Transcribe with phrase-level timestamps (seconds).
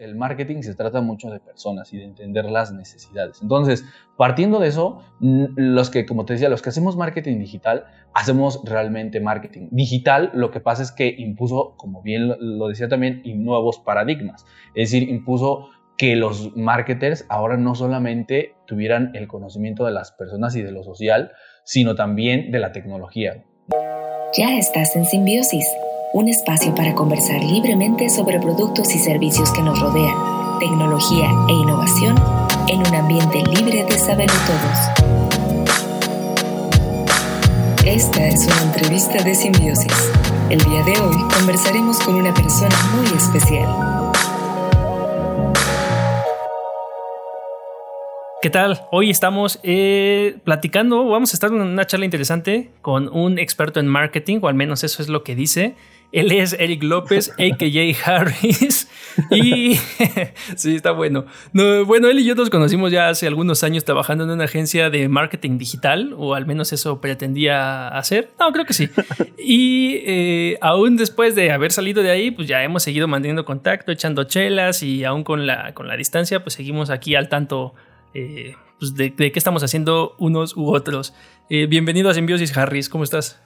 [0.00, 3.40] el marketing se trata mucho de personas y de entender las necesidades.
[3.42, 3.84] Entonces,
[4.16, 7.84] partiendo de eso, los que, como te decía, los que hacemos marketing digital,
[8.14, 10.30] hacemos realmente marketing digital.
[10.34, 14.46] Lo que pasa es que impuso, como bien lo decía también, nuevos paradigmas.
[14.74, 15.68] Es decir, impuso
[15.98, 20.82] que los marketers ahora no solamente tuvieran el conocimiento de las personas y de lo
[20.82, 21.32] social,
[21.64, 23.44] sino también de la tecnología.
[24.34, 25.66] Ya estás en Simbiosis
[26.12, 32.16] un espacio para conversar libremente sobre productos y servicios que nos rodean, tecnología e innovación
[32.68, 34.78] en un ambiente libre de saberlo todos.
[37.86, 40.10] Esta es una entrevista de simbiosis.
[40.50, 43.68] El día de hoy conversaremos con una persona muy especial.
[48.42, 48.80] ¿Qué tal?
[48.90, 53.86] Hoy estamos eh, platicando, vamos a estar en una charla interesante con un experto en
[53.86, 55.76] marketing, o al menos eso es lo que dice.
[56.12, 58.10] Él es Eric López, a.k.a.
[58.10, 58.88] Harris.
[59.30, 59.74] Y
[60.56, 61.26] sí, está bueno.
[61.52, 65.08] bueno, él y yo nos conocimos ya hace algunos años trabajando en una agencia de
[65.08, 68.30] marketing digital, o al menos eso pretendía hacer.
[68.38, 68.88] No, creo que sí.
[69.38, 73.92] Y eh, aún después de haber salido de ahí, pues ya hemos seguido manteniendo contacto,
[73.92, 77.74] echando chelas y aún con la, con la distancia, pues seguimos aquí al tanto
[78.14, 81.14] eh, pues de, qué estamos haciendo unos u otros.
[81.48, 83.40] Eh, bienvenido a Simbiosis, Harris, ¿cómo estás?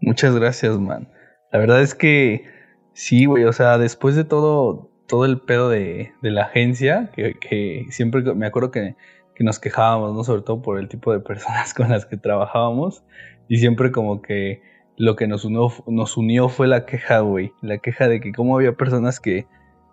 [0.00, 1.08] Muchas gracias, man.
[1.52, 2.46] La verdad es que
[2.92, 8.22] sí, güey, o sea, después de todo, todo el pedo de, la agencia, que, siempre
[8.34, 8.96] me acuerdo que,
[9.40, 10.22] nos quejábamos, ¿no?
[10.22, 13.02] Sobre todo por el tipo de personas con las que trabajábamos,
[13.48, 14.62] y siempre como que
[14.96, 18.56] lo que nos unió, nos unió fue la queja, güey, la queja de que cómo
[18.56, 19.46] había personas que,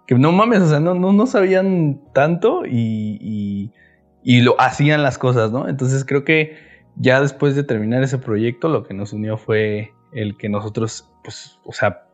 [0.06, 3.72] que no mames, o sea, no, no, no sabían tanto y
[4.24, 5.68] y lo hacían las cosas, ¿no?
[5.68, 6.58] Entonces creo que
[6.96, 11.60] ya después de terminar ese proyecto, lo que nos unió fue el que nosotros, pues,
[11.64, 12.08] o sea,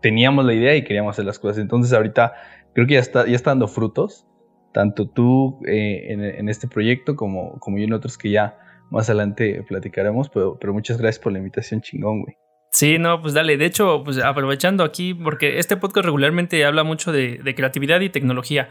[0.00, 1.58] teníamos la idea y queríamos hacer las cosas.
[1.58, 2.34] Entonces ahorita
[2.74, 4.26] creo que ya está, ya está dando frutos,
[4.72, 8.58] tanto tú eh, en, este proyecto como, como yo en otros que ya
[8.90, 12.36] más adelante platicaremos, pero, pero muchas gracias por la invitación chingón, güey.
[12.70, 13.56] Sí, no, pues dale.
[13.56, 18.68] De hecho, pues aprovechando aquí, porque este podcast regularmente habla mucho de creatividad y tecnología.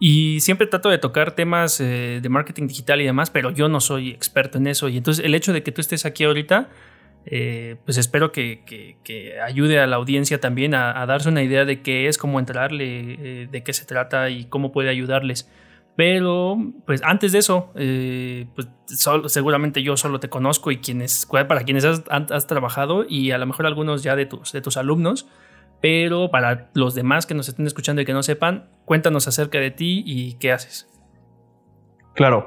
[0.00, 3.80] Y siempre trato de tocar temas eh, de marketing digital y demás, pero yo no
[3.80, 4.88] soy experto en eso.
[4.88, 6.68] Y entonces el hecho de que tú estés aquí ahorita,
[7.30, 8.96] eh, pues espero que,
[9.44, 13.48] ayude a la audiencia también a, darse una idea de qué es, cómo entrarle, eh,
[13.50, 15.50] de qué se trata y cómo puede ayudarles.
[15.94, 16.56] Pero,
[16.86, 18.68] pues antes de eso, pues
[19.26, 23.46] seguramente yo solo te conozco y quienes, para quienes has, has, trabajado y a lo
[23.46, 25.28] mejor algunos ya de tus, de tus alumnos.
[25.80, 29.70] Pero para los demás que nos estén escuchando y que no sepan, cuéntanos acerca de
[29.70, 30.88] ti y qué haces.
[32.14, 32.46] Claro,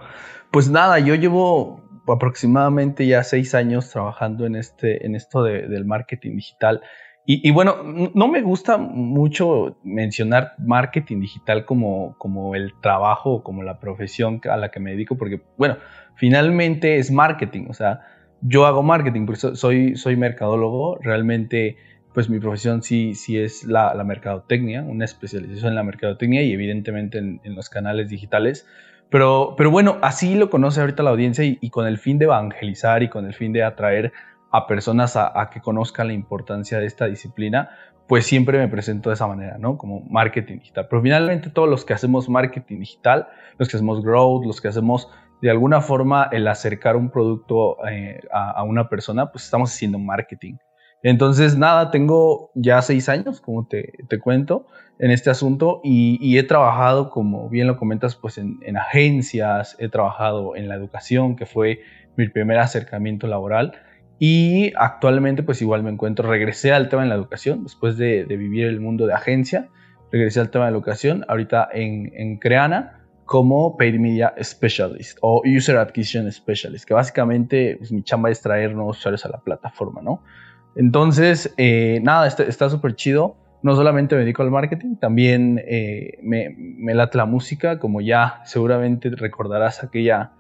[0.49, 1.80] pues nada, yo llevo
[2.13, 6.81] aproximadamente ya seis años trabajando en, este, en esto del marketing digital.
[7.23, 13.79] Y, bueno, no me gusta mucho mencionar marketing digital como, como el trabajo, como la
[13.79, 15.77] profesión a la que me dedico, porque bueno,
[16.15, 18.01] finalmente es marketing, o sea,
[18.41, 21.77] yo hago marketing, soy, soy mercadólogo, realmente
[22.13, 27.19] pues mi profesión sí, sí es la, mercadotecnia, una especialización en la mercadotecnia y evidentemente
[27.19, 28.67] en, los canales digitales.
[29.11, 33.03] Pero, pero bueno, así lo conoce ahorita la audiencia y, con el fin de evangelizar
[33.03, 34.13] y con el fin de atraer
[34.51, 37.71] a personas a, que conozcan la importancia de esta disciplina,
[38.07, 39.77] pues siempre me presento de esa manera, ¿no?
[39.77, 40.87] Como marketing digital.
[40.89, 43.27] Pero finalmente todos los que hacemos marketing digital,
[43.57, 45.09] los que hacemos growth, los que hacemos
[45.41, 49.99] de alguna forma el acercar un producto eh, a, a, una persona, pues estamos haciendo
[49.99, 50.55] marketing.
[51.03, 54.67] Entonces, nada, tengo ya seis años, como te, cuento,
[54.99, 60.55] en este asunto y, he trabajado, como bien lo comentas, pues en, agencias, he trabajado
[60.55, 61.81] en la educación, que fue
[62.17, 63.73] mi primer acercamiento laboral
[64.19, 68.67] y actualmente pues igual me encuentro, regresé al tema de la educación, después de, vivir
[68.67, 69.69] el mundo de agencia,
[70.11, 75.77] regresé al tema de la educación, ahorita en, Creana como Paid Media Specialist o User
[75.77, 80.21] Acquisition Specialist, que básicamente pues, mi chamba es traer nuevos usuarios a la plataforma, ¿no?
[80.75, 83.35] Entonces, eh, nada, está súper chido.
[83.63, 89.11] No solamente me dedico al marketing, también eh, me, late la música, como ya seguramente
[89.11, 90.31] recordarás aquella,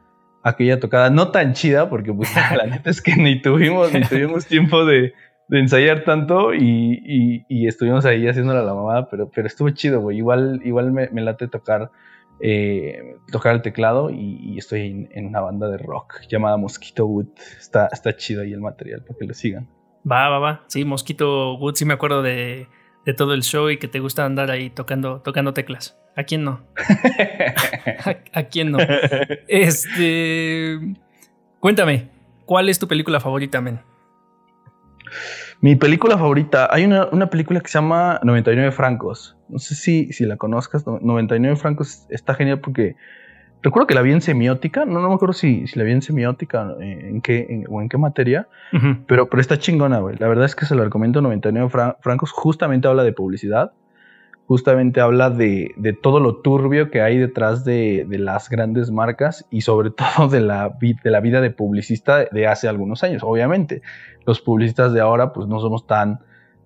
[0.41, 4.47] aquella tocada, no tan chida, porque pues, la neta es que ni tuvimos, ni tuvimos
[4.47, 5.13] tiempo de,
[5.51, 10.17] ensayar tanto y, estuvimos ahí haciéndola la mamada, pero, pero estuvo chido, güey.
[10.17, 11.91] Igual, igual me, late tocar,
[12.39, 17.27] eh, tocar el teclado y, estoy en, una banda de rock llamada Mosquito Wood.
[17.59, 19.67] Está, está chido ahí el material para que lo sigan.
[20.09, 20.63] Va, va, va.
[20.67, 22.67] Sí, Mosquito Wood, sí me acuerdo de,
[23.17, 25.97] todo el show y que te gusta andar ahí tocando, tocando teclas.
[26.15, 26.61] ¿A quién no?
[28.33, 28.79] ¿A, quién no?
[29.47, 30.79] Este.
[31.59, 32.09] Cuéntame,
[32.45, 33.79] ¿cuál es tu película favorita, men?
[35.61, 39.37] Mi película favorita, hay una, una, película que se llama 99 francos.
[39.47, 42.95] No sé si, si la conozcas, 99 francos está genial porque
[43.61, 46.01] recuerdo que la vi en semiótica, no, no me acuerdo si, si la vi en
[46.01, 48.47] semiótica eh, en qué, o en qué materia,
[49.07, 50.17] pero, pero está chingona, güey.
[50.17, 51.69] La verdad es que se lo recomiendo 99
[52.01, 53.73] francos, justamente habla de publicidad
[54.51, 59.91] justamente habla de, todo lo turbio que hay detrás de, las grandes marcas y sobre
[60.17, 63.23] todo de la, de la vida de publicista de hace algunos años.
[63.23, 63.81] Obviamente,
[64.25, 66.19] los publicistas de ahora pues no somos tan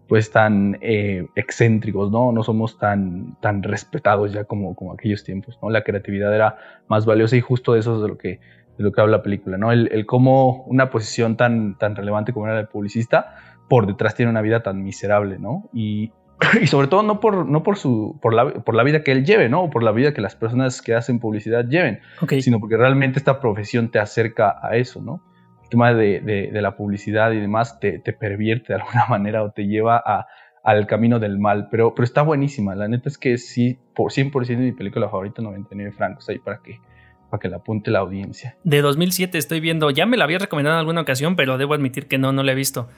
[0.07, 2.31] pues tan eh, excéntricos, ¿no?
[2.31, 5.69] No somos tan, tan respetados ya como, como aquellos tiempos, ¿no?
[5.69, 6.57] La creatividad era
[6.88, 8.40] más valiosa y justo de eso es de lo que,
[8.78, 9.72] de lo que habla la película, ¿no?
[9.72, 13.36] El, el cómo una posición tan, tan relevante como era la de publicista
[13.68, 15.69] por detrás tiene una vida tan miserable, ¿no?
[15.74, 16.12] Y,
[16.62, 19.25] y sobre todo no por, no por, su, por, la, por la vida que él
[19.25, 19.63] lleve, ¿no?
[19.63, 22.00] O por la vida que las personas que hacen publicidad lleven,
[22.42, 25.22] sino porque realmente esta profesión te acerca a eso, ¿no?
[25.66, 29.52] El tema de, de, la publicidad y demás te, te, pervierte de alguna manera o
[29.52, 30.28] te lleva a,
[30.64, 32.74] al camino del mal, pero, pero está buenísima.
[32.74, 36.60] La neta es que sí, por 100% de mi película favorita, 99 francos, ahí para
[36.64, 36.80] que,
[37.30, 38.58] para que la apunte la audiencia.
[38.64, 42.08] De 2007 estoy viendo, ya me la había recomendado en alguna ocasión, pero debo admitir
[42.08, 42.90] que no, no la he visto.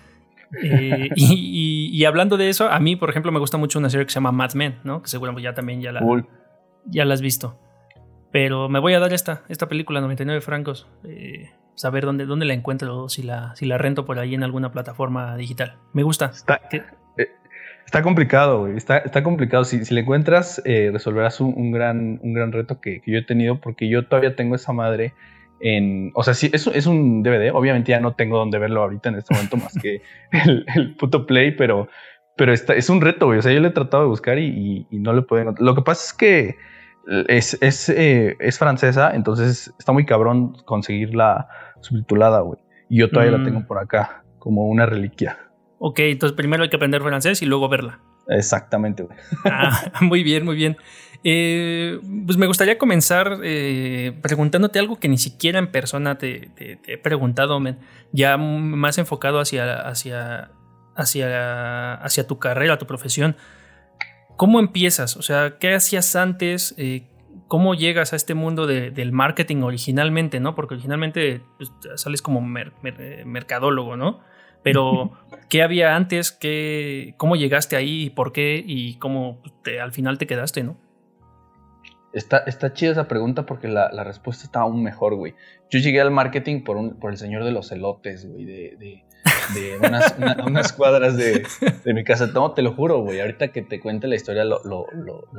[0.63, 4.12] Eh, y, hablando de eso, a mí, por ejemplo, me gusta mucho una serie que
[4.12, 5.02] se llama Mad Men, ¿no?
[5.02, 6.02] Que seguramente ya también ya la,
[6.86, 7.60] ya la has visto.
[8.31, 10.88] Pero me voy a dar esta, esta película, 99 francos.
[11.04, 14.74] Eh, saber dónde, dónde la encuentro, si la, si la rento por ahí en alguna
[14.74, 15.77] plataforma digital.
[15.94, 16.25] Me gusta.
[16.25, 16.83] Está, eh,
[17.85, 18.75] está complicado, güey.
[18.75, 19.63] Está, está complicado.
[19.63, 23.62] Si, si la encuentras, resolverás un, gran, un gran reto que, que yo he tenido,
[23.62, 25.13] porque yo todavía tengo esa madre
[26.13, 29.15] o sea, sí, es, es un DVD, obviamente ya no tengo donde verlo ahorita en
[29.15, 30.01] este momento más que
[30.75, 31.88] el, puto play, pero,
[32.35, 33.39] pero está, es un reto, güey.
[33.39, 35.65] O sea, yo le he tratado de buscar y, no le puedo encontrar.
[35.65, 36.56] Lo que pasa es que
[37.27, 41.47] es, es, eh, es, francesa, entonces está muy cabrón conseguirla
[41.81, 42.59] subtitulada, güey.
[42.89, 43.65] Y yo todavía la tengo mm.
[43.65, 45.38] por acá, como una reliquia.
[45.79, 48.00] Ok, entonces primero hay que aprender francés y luego verla.
[48.27, 49.18] Exactamente, güey.
[49.45, 50.77] Ah, muy bien, muy bien.
[51.24, 56.51] Eh, pues me gustaría comenzar eh, preguntándote algo que ni siquiera en persona te,
[56.85, 57.59] he preguntado,
[58.12, 60.51] ya más enfocado hacia, hacia,
[60.95, 63.35] hacia, hacia tu carrera, tu profesión.
[64.35, 65.18] ¿Cómo empiezas?
[65.18, 66.75] O sea, ¿qué hacías antes?
[66.77, 67.07] Eh,
[67.48, 70.56] ¿Cómo llegas a este mundo del marketing originalmente, no?
[70.56, 74.20] Porque originalmente pues, sales como mercadólogo, ¿no?
[74.64, 75.12] Pero,
[75.50, 76.32] ¿qué había antes?
[76.32, 78.10] ¿Qué, ¿Cómo llegaste ahí?
[78.10, 78.64] ¿Por qué?
[78.66, 80.78] Y cómo te, al final te quedaste, ¿no?
[82.18, 85.36] Está, está chida esa pregunta porque la, respuesta está aún mejor, güey.
[85.69, 89.04] Yo llegué al marketing por, un, por el señor de los elotes, güey, de,
[90.48, 91.46] unas, cuadras de,
[91.86, 92.28] mi casa.
[92.34, 93.19] No, te lo juro, güey.
[93.19, 94.88] Ahorita que te cuente la historia lo,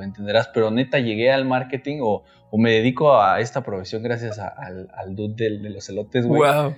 [0.01, 0.49] entenderás.
[0.55, 2.23] Pero neta, llegué al marketing o,
[2.57, 6.49] me dedico a esta profesión gracias al, dude de, los elotes, güey.
[6.49, 6.77] Wow.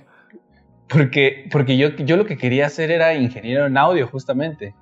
[0.87, 4.73] Porque, porque yo, yo lo que quería hacer era ingeniero en audio, justamente.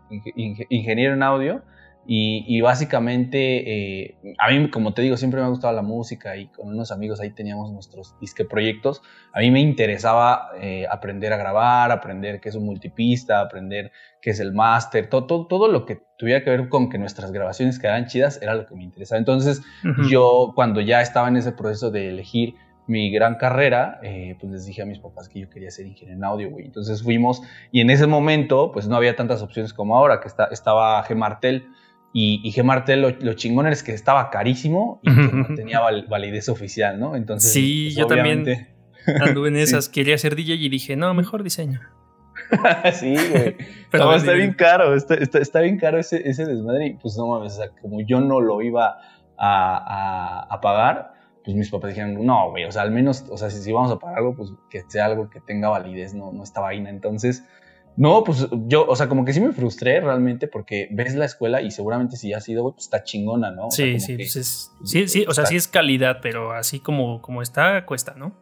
[0.69, 1.61] ingeniero en audio.
[2.11, 6.47] Y, básicamente, eh, a mí, como te digo, siempre me ha gustado la música y
[6.47, 9.03] con unos amigos ahí teníamos nuestros disque proyectos.
[9.31, 13.91] A mí me interesaba eh, aprender a grabar, aprender qué es un multipista, aprender
[14.23, 17.77] qué es el máster, todo, todo, lo que tuviera que ver con que nuestras grabaciones
[17.77, 19.19] quedaran chidas era lo que me interesaba.
[19.19, 19.61] Entonces,
[20.09, 22.55] yo cuando ya estaba en ese proceso de elegir
[22.87, 26.17] mi gran carrera, eh, pues les dije a mis papás que yo quería ser ingeniero
[26.17, 26.65] en audio, güey.
[26.65, 30.45] Entonces fuimos y en ese momento, pues no había tantas opciones como ahora, que está,
[30.45, 31.67] estaba Gemartel
[32.11, 37.15] y, y Gemartel lo, chingón es que estaba carísimo y no tenía validez oficial, ¿no?
[37.15, 38.45] Entonces, sí, pues, yo también
[39.21, 39.89] anduve en esas.
[39.89, 41.81] Quería ser DJ y dije, no, mejor diseño.
[42.93, 43.55] sí, güey.
[43.91, 46.87] Pero está bien caro, está, está, bien caro ese, ese, desmadre.
[46.87, 48.97] Y pues no mames, o sea, como yo no lo iba
[49.37, 53.49] a, a, pagar, pues mis papás dijeron, no, güey, o sea, al menos, o sea,
[53.49, 56.43] si, si, vamos a pagar algo, pues que sea algo que tenga validez, no, no
[56.43, 56.89] esta vaina.
[56.89, 57.45] Entonces,
[57.99, 61.61] no, pues yo, o sea, como que sí me frustré realmente porque ves la escuela
[61.61, 63.69] y seguramente si ya ha sido, pues está chingona, ¿no?
[63.71, 67.85] sí, sí, pues sí, sí, o sea, sí es calidad, pero así como, como está,
[67.85, 68.37] cuesta, ¿no?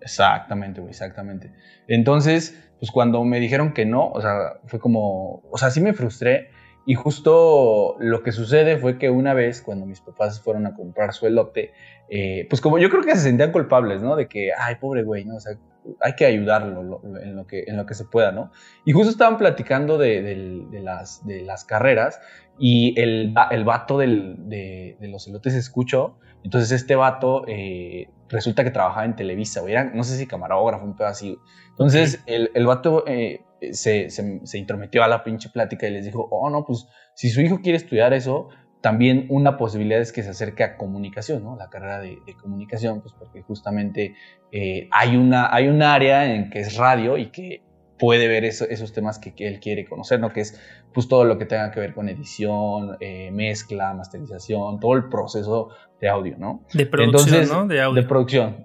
[0.00, 1.52] Exactamente, güey, exactamente.
[1.86, 5.92] Entonces, pues cuando me dijeron que no, o sea, fue como, o sea, sí me
[5.92, 6.48] frustré
[6.86, 11.12] y justo lo que sucede fue que una vez cuando mis papás fueron a comprar
[11.12, 11.72] su elote,
[12.08, 14.16] eh, pues como yo creo que se sentían culpables, ¿no?
[14.16, 15.36] De que, ay, pobre güey, ¿no?
[15.36, 15.58] O sea,
[16.00, 18.50] hay que ayudarlo en, lo que, en lo que se pueda, ¿no?
[18.84, 22.20] Y justo estaban platicando de, las, de las carreras
[22.58, 26.18] y el, el vato de, los elotes escuchó.
[26.44, 30.96] Entonces este vato eh, resulta que trabajaba en Televisa, o no sé si camarógrafo, un
[30.96, 31.36] pedo así.
[31.70, 36.04] Entonces el, el vato eh, se, se, se intrometió a la pinche plática y les
[36.04, 38.48] dijo, oh, no, pues si su hijo quiere estudiar eso,
[38.80, 41.56] también una posibilidad es que se acerque a comunicación, ¿no?
[41.56, 44.14] La carrera de, comunicación, pues porque justamente
[44.52, 47.62] eh, hay, una, hay un área en que es radio y que
[47.98, 50.32] puede ver esos temas que, él quiere conocer, ¿no?
[50.32, 50.60] Que es
[50.94, 55.70] pues todo lo que tenga que ver con edición, eh, mezcla, masterización, todo el proceso
[56.00, 56.62] de audio, ¿no?
[56.72, 57.66] De producción, ¿no?
[57.66, 58.00] De audio.
[58.00, 58.56] De producción.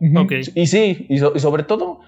[0.56, 2.00] Y sí, y, sobre todo,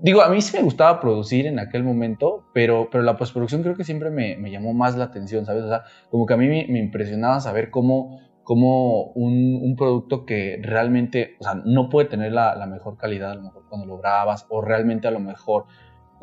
[0.00, 3.76] digo, a mí sí me gustaba producir en aquel momento, pero, pero la postproducción creo
[3.76, 5.64] que siempre me, llamó más la atención, ¿sabes?
[5.64, 11.36] O sea, como que a mí me, impresionaba saber cómo, cómo un, producto que realmente,
[11.40, 14.46] o sea, no puede tener la, la mejor calidad a lo mejor cuando lo grabas,
[14.48, 15.66] o realmente a lo mejor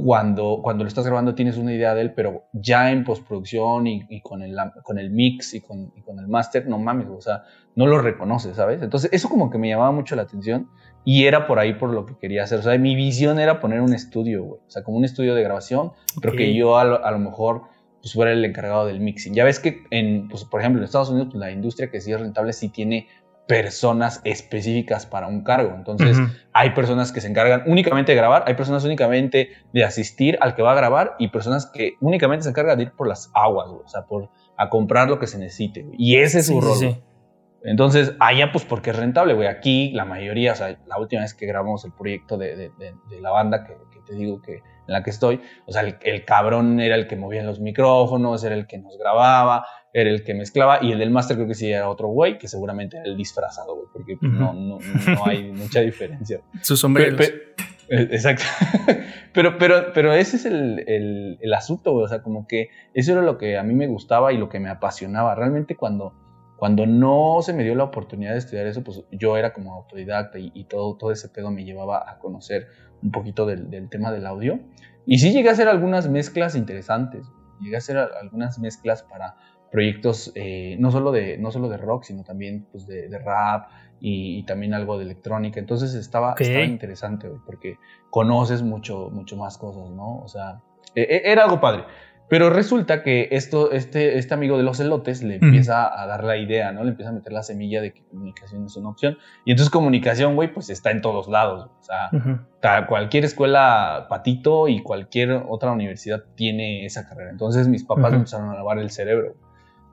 [0.06, 4.22] cuando, cuando lo estás grabando tienes una idea de él, pero ya en postproducción y,
[4.22, 7.44] con, el, con el mix y con, con el master, no mames, o sea,
[7.76, 8.82] no lo reconoces, ¿sabes?
[8.82, 10.70] Entonces, eso como que me llamaba mucho la atención
[11.12, 12.60] y era por ahí por lo que quería hacer.
[12.60, 14.62] O sea, mi visión era poner un estudio, güey.
[14.68, 17.64] O sea, como un estudio de grabación, pero que yo a lo, mejor
[18.00, 19.34] pues, fuera el encargado del mixing.
[19.34, 22.12] Ya ves que, en, pues, por ejemplo, en Estados Unidos, pues, la industria que sí
[22.12, 23.08] es rentable sí tiene
[23.48, 25.74] personas específicas para un cargo.
[25.76, 26.16] Entonces,
[26.54, 30.62] hay personas que se encargan únicamente de grabar, hay personas únicamente de asistir al que
[30.62, 33.88] va a grabar y personas que únicamente se encargan de ir por las aguas, o
[33.88, 35.88] sea, por a comprar lo que se necesite.
[35.98, 37.02] Y ese es su rol.
[37.64, 39.48] Entonces, allá pues porque es rentable, güey.
[39.48, 42.72] Aquí la mayoría, o sea, la última vez que grabamos el proyecto de,
[43.22, 43.76] la banda que,
[44.06, 47.16] te digo que en la que estoy, o sea, el, el, cabrón era el que
[47.16, 51.12] movía los micrófonos, era el que nos grababa, era el que mezclaba y el del
[51.12, 54.54] máster creo que sí era otro güey, que seguramente era el disfrazado, güey, porque no,
[54.54, 56.42] no, no, hay mucha diferencia.
[56.62, 57.32] Sus sombreros.
[57.92, 58.44] Eh, exacto.
[59.34, 62.06] pero, pero, pero ese es el, el, el, asunto, güey.
[62.06, 64.60] O sea, como que eso era lo que a mí me gustaba y lo que
[64.60, 65.34] me apasionaba.
[65.34, 66.14] Realmente cuando,
[66.60, 70.40] cuando no se me dio la oportunidad de estudiar eso, pues yo era como autodidacta
[70.40, 72.68] y, todo, todo ese pedo me llevaba a conocer
[73.02, 74.60] un poquito del, del, tema del audio.
[75.06, 77.26] Y sí llegué a hacer algunas mezclas interesantes.
[77.62, 79.38] Llegué a hacer algunas mezclas para
[79.72, 84.44] proyectos eh, no, solo de, no solo de rock, sino también pues, de, rap y,
[84.44, 85.60] también algo de electrónica.
[85.60, 87.78] Entonces estaba, estaba interesante, porque
[88.10, 90.20] conoces mucho, mucho más cosas, ¿no?
[90.20, 90.62] O sea,
[90.96, 91.86] e, e, era algo padre.
[92.30, 96.38] Pero resulta que esto, este, este amigo de los elotes le empieza a dar la
[96.38, 96.84] idea, ¿no?
[96.84, 99.18] Le empieza a meter la semilla de que comunicación es una opción.
[99.46, 101.72] Y entonces comunicación, güey, pues está en todos lados.
[101.80, 107.32] O sea, cualquier escuela patito y cualquier otra universidad tiene esa carrera.
[107.32, 109.34] Entonces mis papás me empezaron a lavar el cerebro.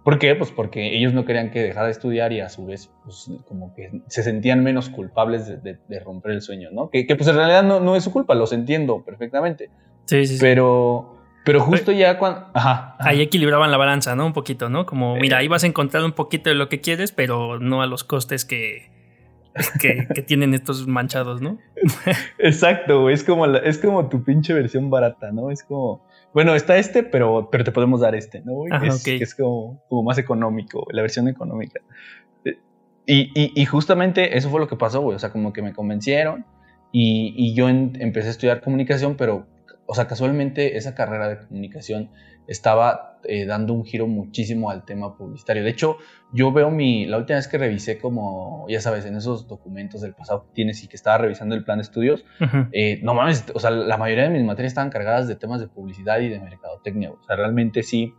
[0.04, 0.36] ¿Por qué?
[0.36, 3.74] Pues porque ellos no querían que dejara de estudiar y a su vez, pues como
[3.74, 6.90] que se sentían menos culpables de, romper el sueño, ¿no?
[6.90, 9.68] Que, pues en realidad no, no, es su culpa, los entiendo perfectamente.
[10.04, 10.36] Sí, sí.
[10.38, 11.15] Pero,
[11.46, 12.48] pero justo ya cuando...
[12.54, 14.26] Ajá, Ahí equilibraban la balanza, ¿no?
[14.26, 14.84] Un poquito, ¿no?
[14.84, 17.86] Como, mira, ahí vas a encontrar un poquito de lo que quieres, pero no a
[17.86, 18.90] los costes que,
[19.80, 21.58] que, tienen estos manchados, ¿no?
[22.38, 25.52] Exacto, es como, es como tu pinche versión barata, ¿no?
[25.52, 26.04] Es como
[26.36, 28.66] bueno, está este, pero, pero te podemos dar este, ¿no?
[28.84, 31.80] es, es como, como, más económico, la versión económica.
[32.44, 32.58] Eh,
[33.06, 35.16] y, y, justamente eso fue lo que pasó, güey.
[35.16, 36.44] O sea, como que me convencieron
[36.92, 39.46] y, y yo empecé a estudiar comunicación, pero,
[39.86, 42.10] o sea, casualmente esa carrera de comunicación
[42.46, 45.64] estaba eh, dando un giro muchísimo al tema publicitario.
[45.64, 45.96] De hecho,
[46.32, 50.14] yo veo mi, la última vez que revisé como, ya sabes, en esos documentos del
[50.14, 52.24] pasado que tienes y que estaba revisando el plan de estudios,
[52.72, 55.68] eh, no mames, o sea, la mayoría de mis materias estaban cargadas de temas de
[55.68, 57.10] publicidad y de mercadotecnia.
[57.10, 58.14] O sea, realmente sí,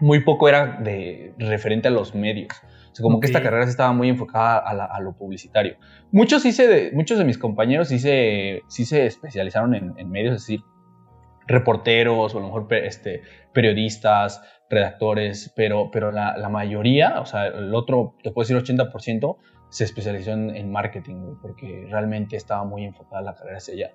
[0.00, 2.52] muy poco era de referente a los medios.
[2.92, 5.76] O sea, como que esta carrera estaba muy enfocada a, lo publicitario.
[6.12, 10.36] Muchos, sí se, muchos de mis compañeros sí se, sí se especializaron en, en medios,
[10.36, 10.60] es decir,
[11.46, 13.22] reporteros o a lo mejor este,
[13.52, 19.36] periodistas, redactores, pero, pero la, la, mayoría, o sea, el otro, te puedo decir 80%,
[19.74, 23.90] se especializó en, marketing, porque realmente estaba muy enfocada la carrera hacia allá.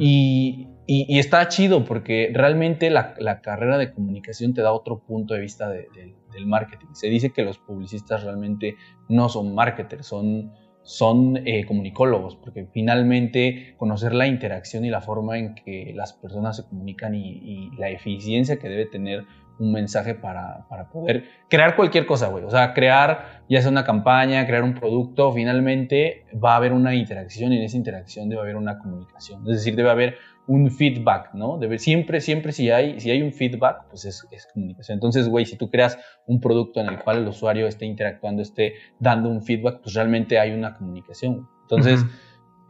[0.00, 5.34] y, y, está chido porque realmente la, la, carrera de comunicación te da otro punto
[5.34, 6.88] de vista del marketing.
[6.94, 8.74] Se dice que los publicistas realmente
[9.08, 10.52] no son marketers, son
[10.82, 16.56] son eh, comunicólogos, porque finalmente conocer la interacción y la forma en que las personas
[16.56, 19.24] se comunican y, la eficiencia que debe tener
[19.58, 22.44] un mensaje para, para poder crear cualquier cosa, güey.
[22.44, 26.94] O sea, crear ya sea una campaña, crear un producto, finalmente va a haber una
[26.94, 29.42] interacción y en esa interacción debe haber una comunicación.
[29.42, 31.58] Es decir, debe haber un feedback, ¿no?
[31.58, 34.96] Debe, siempre, siempre si hay, si hay un feedback, pues es, es comunicación.
[34.96, 38.74] Entonces, güey, si tú creas un producto en el cual el usuario esté interactuando, esté
[38.98, 41.48] dando un feedback, pues realmente hay una comunicación.
[41.62, 42.04] Entonces,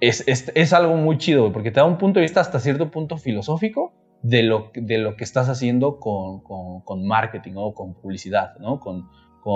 [0.00, 2.90] es, es, es, algo muy chido, porque te da un punto de vista hasta cierto
[2.90, 7.94] punto filosófico de lo, de lo que estás haciendo con, con, con marketing o con
[7.94, 8.80] publicidad, ¿no?
[8.80, 9.08] Con,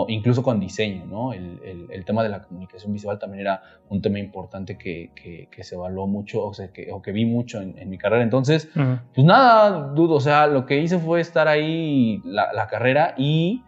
[0.08, 1.32] incluso con diseño, ¿no?
[1.32, 5.76] El, el, tema de la comunicación visual también era un tema importante que, que, se
[5.76, 8.22] evaluó mucho, o, sea, que, o que vi mucho en, mi carrera.
[8.22, 13.14] Entonces, pues nada, dudo, o sea, lo que hice fue estar ahí la, la carrera
[13.16, 13.62] y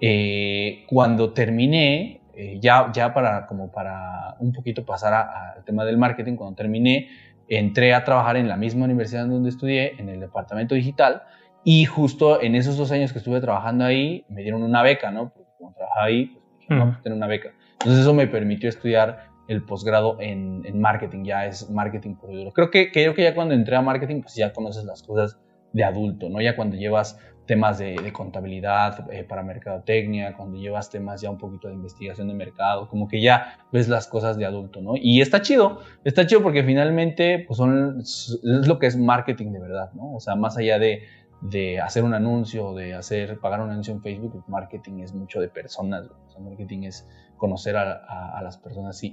[0.00, 5.98] eh, cuando terminé, eh, ya, ya para, como para un poquito pasar al tema del
[5.98, 7.08] marketing, cuando terminé,
[7.48, 11.22] entré a trabajar en la misma universidad donde estudié, en el departamento digital,
[11.64, 15.32] y justo en esos dos años que estuve trabajando ahí, me dieron una beca, ¿no?
[15.64, 16.26] Como trabajaba ahí,
[16.68, 17.52] pues, pues tener una beca.
[17.72, 22.52] Entonces eso me permitió estudiar el posgrado en, en, marketing, ya es marketing por duro.
[22.52, 25.38] Creo que, creo que ya cuando entré a marketing, pues ya conoces las cosas
[25.72, 26.40] de adulto, ¿no?
[26.40, 31.36] Ya cuando llevas temas de, de contabilidad eh, para mercadotecnia, cuando llevas temas ya un
[31.36, 34.94] poquito de investigación de mercado, como que ya ves las cosas de adulto, ¿no?
[34.96, 39.60] Y está chido, está chido porque finalmente pues son, es lo que es marketing de
[39.60, 40.14] verdad, ¿no?
[40.14, 41.02] O sea, más allá de,
[41.44, 45.48] de hacer un anuncio, de hacer, pagar un anuncio en Facebook, marketing es mucho de
[45.48, 49.04] personas, o sea, marketing es conocer a, a, las personas.
[49.04, 49.12] Y,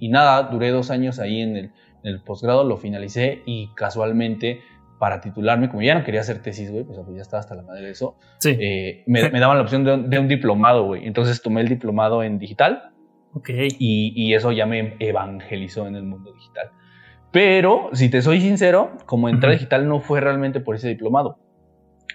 [0.00, 1.72] y, nada, duré dos años ahí en el, en
[2.04, 4.60] el posgrado, lo finalicé y casualmente
[5.00, 7.62] para titularme, como ya no quería hacer tesis, güey, pues, pues ya estaba hasta la
[7.62, 8.56] madre de eso, sí.
[8.60, 11.04] eh, me, me, daban la opción de un, de un diplomado, güey.
[11.04, 12.90] Entonces tomé el diplomado en digital.
[13.48, 16.70] Y, y, eso ya me evangelizó en el mundo digital.
[17.30, 19.50] Pero, si te soy sincero, como uh -huh.
[19.50, 21.38] digital no fue realmente por ese diplomado.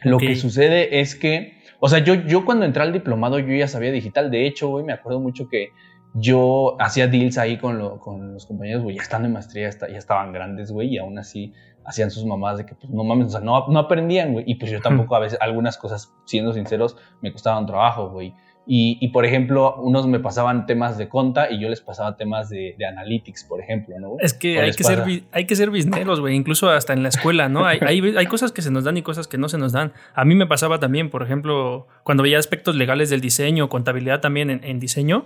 [0.04, 0.30] Lo okay.
[0.30, 3.92] que sucede es que, o sea, yo, yo cuando entré al diplomado yo ya sabía
[3.92, 4.32] digital.
[4.32, 5.70] De hecho, güey, me acuerdo mucho que
[6.14, 9.88] yo hacía deals ahí con, lo, con los compañeros, güey, ya estando en maestría, ya,
[9.88, 11.54] ya estaban grandes, güey, y aún así
[11.86, 14.44] hacían sus mamás de que, pues, no mames, o sea, no, no aprendían, güey.
[14.48, 18.34] Y pues yo tampoco, a veces, algunas cosas, siendo sinceros, me costaban trabajo, güey.
[18.70, 22.50] Y, y, por ejemplo, unos me pasaban temas de conta y yo les pasaba temas
[22.50, 24.18] de, de analytics, por ejemplo, ¿no?
[24.20, 27.48] Es que hay que, ser, hay que ser bisneros, güey, incluso hasta en la escuela,
[27.48, 27.66] ¿no?
[27.66, 29.94] hay, hay, hay, cosas que se nos dan y cosas que no se nos dan.
[30.14, 34.50] A mí me pasaba también, por ejemplo, cuando veía aspectos legales del diseño, contabilidad también
[34.50, 35.24] en, en diseño,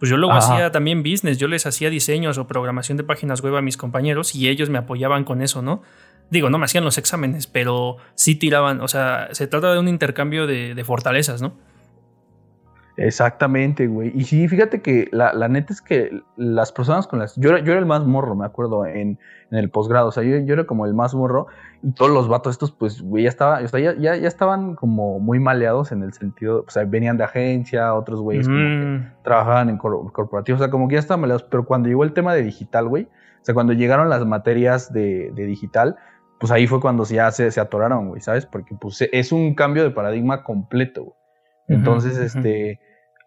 [0.00, 0.54] pues yo luego Ajá.
[0.54, 4.34] hacía también business, yo les hacía diseños o programación de páginas web a mis compañeros
[4.34, 5.82] y ellos me apoyaban con eso, ¿no?
[6.30, 9.88] Digo, no me hacían los exámenes, pero sí tiraban, o sea, se trata de un
[9.88, 11.54] intercambio de, de fortalezas, ¿no?
[12.96, 14.12] Exactamente, güey.
[14.14, 17.36] Y sí, fíjate que la, la, neta es que las personas con las...
[17.36, 19.18] Yo era, yo era el más morro, me acuerdo, en,
[19.50, 20.08] en el posgrado.
[20.08, 21.46] O sea, yo, yo, era como el más morro
[21.82, 24.74] y todos los vatos estos, pues, güey, ya, estaba, o sea, ya, ya, ya, estaban
[24.74, 26.64] como muy maleados en el sentido...
[26.66, 28.52] O sea, venían de agencia, otros güeyes mm.
[28.52, 30.60] como que trabajaban en cor corporativos.
[30.60, 31.44] O sea, como que ya estaban maleados.
[31.44, 35.32] Pero cuando llegó el tema de digital, güey, o sea, cuando llegaron las materias de,
[35.34, 35.96] de digital,
[36.38, 38.46] pues ahí fue cuando ya se, se atoraron, güey, ¿sabes?
[38.46, 41.19] Porque pues es un cambio de paradigma completo, güey.
[41.70, 42.80] Entonces, uh -huh, este,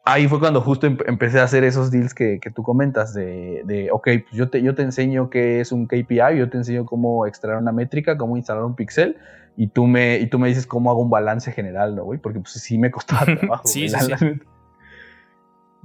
[0.05, 3.63] ahí fue cuando justo em empecé a hacer esos deals que, que tú comentas de,
[3.65, 6.85] de, ok, pues yo te, yo te enseño qué es un KPI, yo te enseño
[6.85, 9.17] cómo extraer una métrica, cómo instalar un pixel,
[9.55, 12.19] y tú me, y tú me dices cómo hago un balance general, ¿no, güey?
[12.19, 13.65] Porque pues sí me costaba trabajo.
[13.65, 14.25] sí, sí, sí.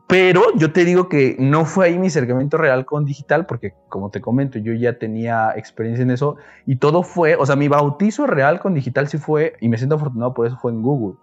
[0.09, 4.11] Pero yo te digo que no fue ahí mi acercamiento real con digital, porque como
[4.11, 8.27] te comento, yo ya tenía experiencia en eso y todo fue, o sea, mi bautizo
[8.27, 11.19] real con digital sí fue, y me siento afortunado por eso, fue en Google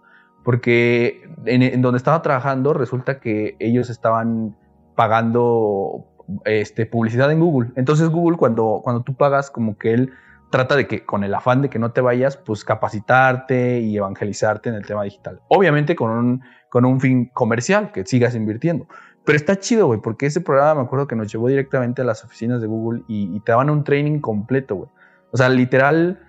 [0.46, 4.56] porque en, donde estaba trabajando resulta que ellos estaban
[4.94, 6.06] pagando
[6.44, 7.72] este, publicidad en Google.
[7.74, 10.12] Entonces Google cuando, cuando tú pagas como que él
[10.52, 14.68] trata de que con el afán de que no te vayas, pues capacitarte y evangelizarte
[14.68, 15.40] en el tema digital.
[15.48, 18.86] Obviamente con un, con un fin comercial, que sigas invirtiendo.
[19.24, 22.22] Pero está chido, güey, porque ese programa me acuerdo que nos llevó directamente a las
[22.22, 24.90] oficinas de Google y, y te daban un training completo, güey.
[25.32, 26.20] O sea, literal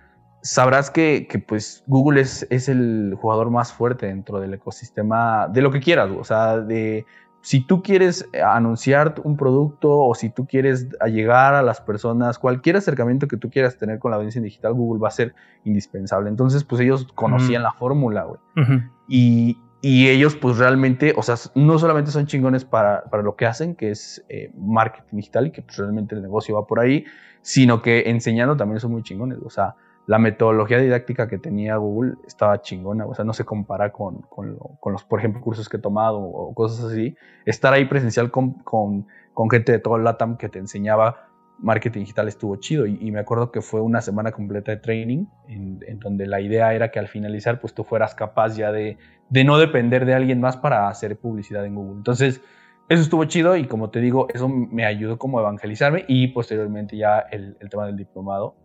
[0.41, 5.61] sabrás que, que, pues Google es, es el jugador más fuerte dentro del ecosistema de
[5.61, 7.05] lo que quieras, o sea, de
[7.47, 12.75] si tú quieres anunciar un producto o si tú quieres llegar a las personas, cualquier
[12.75, 16.29] acercamiento que tú quieras tener con la audiencia digital, Google va a ser indispensable.
[16.29, 17.69] Entonces, pues ellos conocían uh -huh.
[17.69, 18.39] la fórmula, güey.
[18.57, 18.91] Uh -huh.
[19.07, 23.45] y, y, ellos, pues realmente, o sea, no solamente son chingones para, para lo que
[23.45, 27.05] hacen, que es eh, marketing digital y que pues, realmente el negocio va por ahí,
[27.41, 29.75] sino que enseñando también son muy chingones, o sea,
[30.07, 34.53] la metodología didáctica que tenía Google estaba chingona, o sea, no se compara con, con,
[34.53, 37.13] lo, con, los, por ejemplo, cursos que he tomado o cosas así.
[37.45, 39.05] Estar ahí presencial con, con,
[39.51, 41.27] gente de todo el LATAM que te enseñaba
[41.59, 45.99] marketing digital estuvo chido y, me acuerdo que fue una semana completa de training en,
[45.99, 48.97] donde la idea era que al finalizar pues tú fueras capaz ya de,
[49.29, 51.97] de no depender de alguien más para hacer publicidad en Google.
[51.97, 52.41] Entonces,
[52.87, 56.95] eso estuvo chido y como te digo, eso me ayudó como a evangelizarme y posteriormente
[56.95, 58.55] ya el tema del diplomado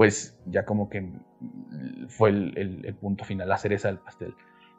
[0.00, 1.06] pues ya como que
[2.08, 4.34] fue el, el, el punto final, la cereza del pastel.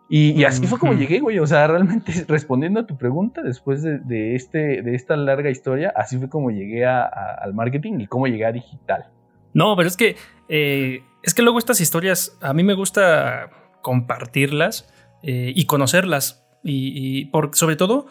[0.10, 1.38] Y, y, así fue como llegué, güey.
[1.38, 5.94] O sea, realmente respondiendo a tu pregunta, después de, de, este, de esta larga historia,
[5.96, 9.12] así fue como llegué a, a, al marketing y cómo llegué a digital.
[9.54, 10.16] No, pero es que,
[10.50, 13.52] eh, es que luego estas historias, a mí me gusta
[13.84, 16.44] compartirlas eh, y conocerlas.
[16.64, 18.08] Y, y por, sobre todo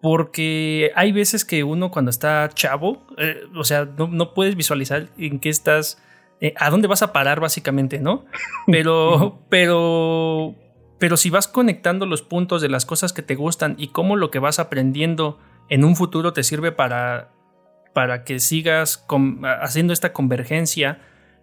[0.00, 5.10] porque hay veces que uno cuando está chavo, eh, o sea, no, no puedes visualizar
[5.18, 6.02] en qué estás
[6.40, 8.24] eh, a dónde vas a parar básicamente, ¿no?
[8.66, 10.54] Pero, pero,
[10.98, 14.30] pero si vas conectando los puntos de las cosas que te gustan y cómo lo
[14.30, 17.32] que vas aprendiendo en un futuro te sirve para,
[17.94, 19.06] para que sigas
[19.60, 21.00] haciendo esta convergencia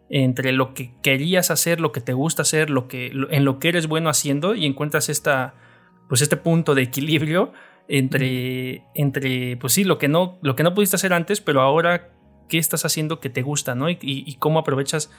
[0.10, 3.70] entre lo que querías hacer, lo que te gusta hacer, lo que, en lo que
[3.70, 5.56] eres bueno haciendo y encuentras esta,
[6.10, 7.54] pues este punto de equilibrio
[7.88, 12.12] entre, entre pues sí, lo que, no, lo que no pudiste hacer antes, pero ahora
[12.48, 13.90] qué estás haciendo que te gusta, ¿no?
[13.90, 15.12] Y, cómo aprovechas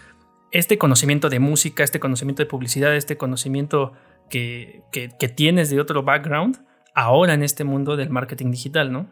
[0.51, 3.93] este conocimiento de música, este conocimiento de publicidad, este conocimiento
[4.31, 9.09] que, que, tienes de otro background ahora en este mundo del marketing digital, ¿no?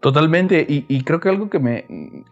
[0.00, 1.84] Totalmente, y, creo que algo que me...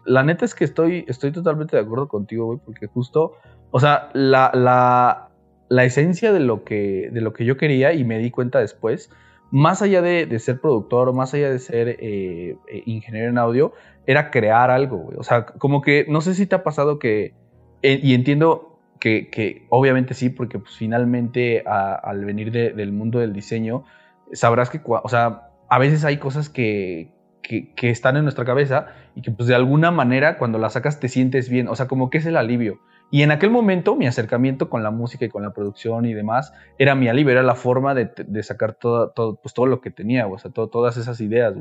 [0.05, 3.33] La neta es que estoy, estoy totalmente de acuerdo contigo, güey, porque justo,
[3.69, 5.29] o sea, la, la,
[5.67, 9.11] la, esencia de lo, que, de lo que yo quería y me di cuenta después,
[9.51, 13.73] más allá de, ser productor más allá de ser eh, eh, ingeniero en audio,
[14.05, 15.09] era crear algo.
[15.17, 17.33] O sea, como que, no sé si te ha pasado que,
[17.81, 23.33] eh, y entiendo que, que, obviamente sí, porque pues finalmente al venir del mundo del
[23.33, 23.85] diseño,
[24.33, 29.21] sabrás que, o sea, a veces hay cosas que, que, están en nuestra cabeza y
[29.21, 32.19] que pues de alguna manera cuando la sacas te sientes bien, o sea, como que
[32.19, 32.79] es el alivio.
[33.11, 36.53] Y en aquel momento mi acercamiento con la música y con la producción y demás
[36.77, 40.27] era mi alivio, era la forma de, sacar todo, todo, pues todo lo que tenía,
[40.27, 41.55] o sea, todas esas ideas.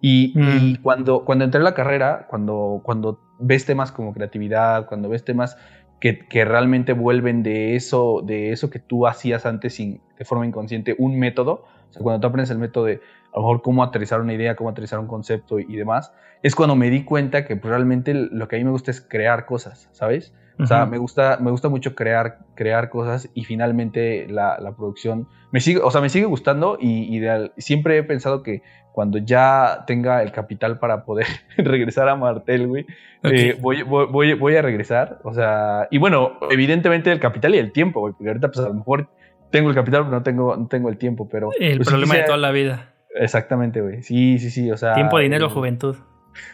[0.00, 0.82] Y, mm.
[0.82, 5.56] cuando, cuando entré en la carrera, cuando, cuando ves temas como creatividad, cuando ves temas
[6.00, 10.46] que, que, realmente vuelven de eso, de eso que tú hacías antes sin, de forma
[10.46, 13.00] inconsciente, un método, o sea, cuando tú aprendes el método de
[13.32, 16.12] a lo mejor cómo aterrizar una idea, cómo aterrizar un concepto y, demás,
[16.42, 19.00] es cuando me di cuenta que pues, realmente lo que a mí me gusta es
[19.00, 20.32] crear cosas, ¿sabes?
[20.58, 25.26] O sea, me gusta, me gusta mucho crear, crear cosas y finalmente la, la producción
[25.50, 27.20] me sigue, o sea, me sigue gustando y,
[27.58, 28.62] siempre he pensado que
[28.92, 32.86] cuando ya tenga el capital para poder regresar a Martel, güey,
[33.24, 35.18] eh, voy, voy, voy, a regresar.
[35.24, 38.68] O sea, y bueno, evidentemente el capital y el tiempo, güey, porque ahorita pues a
[38.68, 39.08] lo mejor
[39.50, 41.50] tengo el capital, pero no tengo, no tengo el tiempo, pero...
[41.58, 42.94] El pues, problema de toda la vida.
[43.14, 44.02] Exactamente, güey.
[44.02, 44.70] Sí, sí, sí.
[44.70, 44.94] O sea.
[44.94, 45.96] Tiempo, dinero, juventud.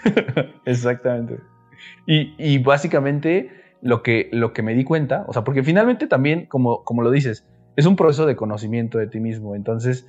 [0.67, 1.39] Exactamente.
[2.07, 3.51] Y, y, básicamente
[3.83, 7.11] lo que, lo que me di cuenta, o sea, porque finalmente también, como, como lo
[7.11, 9.55] dices, es un proceso de conocimiento de ti mismo.
[9.55, 10.07] Entonces,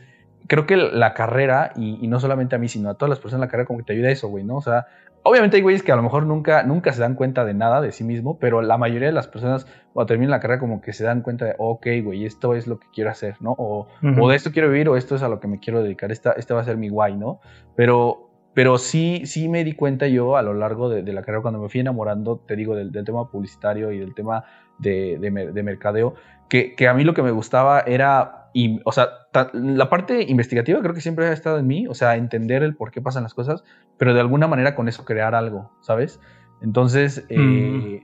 [0.47, 3.39] creo que la carrera, y, y, no solamente a mí, sino a todas las personas
[3.39, 4.57] en la carrera, como que te ayuda a eso, güey, ¿no?
[4.57, 4.87] O sea,
[5.23, 7.91] Obviamente hay güeyes que a lo mejor nunca, nunca se dan cuenta de nada de
[7.91, 11.03] sí mismo, pero la mayoría de las personas cuando terminan la carrera como que se
[11.03, 13.51] dan cuenta de, ok, güey, esto es lo que quiero hacer, ¿no?
[13.51, 13.87] O,
[14.19, 16.31] o, de esto quiero vivir o esto es a lo que me quiero dedicar, esta,
[16.31, 17.39] este va a ser mi guay, ¿no?
[17.75, 21.59] Pero, pero sí, sí me di cuenta yo a lo largo de, la carrera, cuando
[21.59, 24.43] me fui enamorando, te digo, del, tema publicitario y del tema
[24.77, 26.15] de, de mercadeo,
[26.49, 29.09] que, que, a mí lo que me gustaba era y, o sea,
[29.53, 32.91] la parte investigativa creo que siempre ha estado en mí, o sea, entender el por
[32.91, 33.63] qué pasan las cosas,
[33.97, 36.19] pero de alguna manera con eso crear algo, ¿sabes?
[36.61, 37.37] Entonces, eh,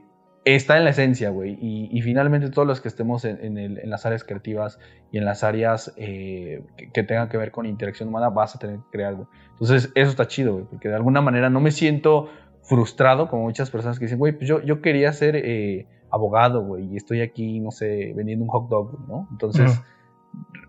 [0.00, 0.07] mm.
[0.54, 1.58] Está en la esencia, güey.
[1.60, 4.78] Y, finalmente todos los que estemos en, las áreas creativas
[5.10, 8.76] y en las áreas eh, que, tengan que ver con interacción humana, vas a tener
[8.76, 9.28] que crear algo.
[9.52, 12.30] Entonces, eso está chido, güey, porque de alguna manera no me siento
[12.62, 16.92] frustrado como muchas personas que dicen, güey, pues yo, yo quería ser eh, abogado, güey,
[16.92, 19.28] y estoy aquí, no sé, vendiendo un hot dog, ¿no?
[19.30, 19.80] Entonces...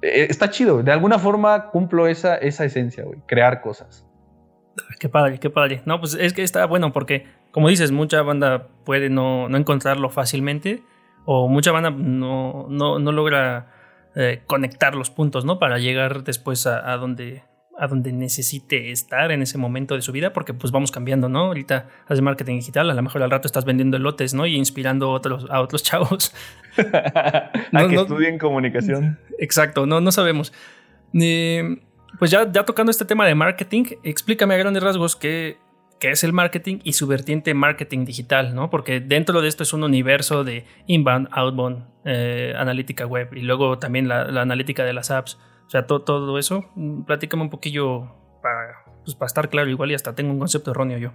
[0.02, 0.82] Eh, está chido.
[0.84, 3.20] De alguna forma cumplo esa, esa esencia, güey.
[3.28, 4.06] Crear cosas.
[5.00, 5.82] Qué padre, qué padre.
[5.86, 10.83] No, pues es que está bueno porque, como dices, mucha banda puede no, encontrarlo fácilmente
[11.25, 13.71] o mucha banda no, no, logra
[14.15, 15.59] eh, conectar los puntos, ¿no?
[15.59, 17.43] Para llegar después a, a donde,
[17.77, 21.45] a donde necesite estar en ese momento de su vida, porque pues vamos cambiando, ¿no?
[21.45, 24.45] Ahorita haces marketing digital, a lo mejor al rato estás vendiendo lotes, ¿no?
[24.45, 26.33] Y inspirando a otros, a otros chavos.
[26.77, 29.19] a que estudien comunicación.
[29.38, 30.53] Exacto, no, no sabemos.
[31.13, 31.79] Eh,
[32.17, 35.57] pues ya, ya tocando este tema de marketing, explícame a grandes rasgos qué,
[35.99, 38.69] qué es el marketing y su vertiente marketing digital, ¿no?
[38.69, 43.77] Porque dentro de esto es un universo de inbound, outbound, eh, analítica web y luego
[43.77, 45.38] también la, la analítica de las apps.
[45.67, 49.91] O sea, todo, todo eso, mm, platícame un poquillo para, pues, para estar claro, igual
[49.91, 51.12] y hasta tengo un concepto erróneo yo.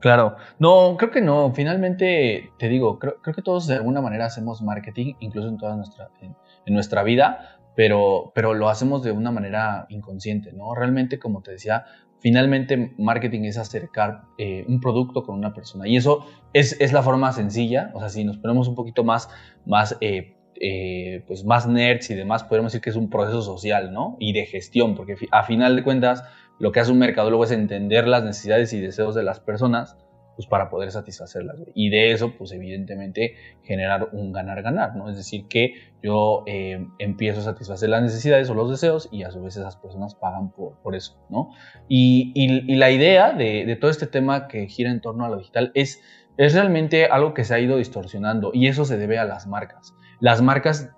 [0.00, 1.52] Claro, no, creo que no.
[1.52, 5.76] Finalmente, te digo, creo, creo que todos de alguna manera hacemos marketing, incluso en toda
[5.76, 6.34] nuestra, en,
[6.72, 10.74] nuestra vida, pero, pero lo hacemos de una manera inconsciente, ¿no?
[10.74, 11.84] Realmente, como te decía,
[12.20, 17.32] finalmente marketing es acercar eh, un producto con una persona y eso es, la forma
[17.32, 19.28] sencilla, o sea, si nos ponemos un poquito más,
[19.66, 23.92] más eh, eh, pues más nerds y demás, podemos decir que es un proceso social,
[23.92, 24.16] ¿no?
[24.20, 26.22] Y de gestión, porque a final de cuentas
[26.58, 29.96] lo que hace un mercadólogo es entender las necesidades y deseos de las personas,
[30.36, 31.56] pues para poder satisfacerlas.
[31.74, 35.08] Y de eso, pues evidentemente generar un ganar-ganar, ¿no?
[35.10, 39.30] Es decir, que yo eh, empiezo a satisfacer las necesidades o los deseos y a
[39.30, 41.50] su vez esas personas pagan por, por eso, ¿no?
[41.88, 45.36] Y, y, la idea de, de todo este tema que gira en torno a lo
[45.36, 46.00] digital es
[46.40, 49.94] es realmente algo que se ha ido distorsionando y eso se debe a las marcas.
[50.20, 50.90] Las marcas,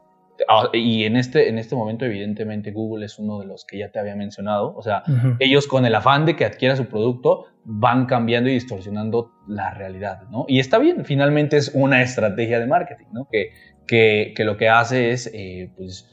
[0.73, 3.99] y en este, en este momento evidentemente Google es uno de los que ya te
[3.99, 5.03] había mencionado, o sea,
[5.39, 10.23] ellos con el afán de que adquiera su producto, van cambiando y distorsionando la realidad,
[10.31, 10.45] ¿no?
[10.49, 13.29] Y está bien, finalmente es una estrategia de marketing, ¿no?
[13.31, 13.53] Que,
[13.87, 16.09] que, que lo que hace es, eh, pues,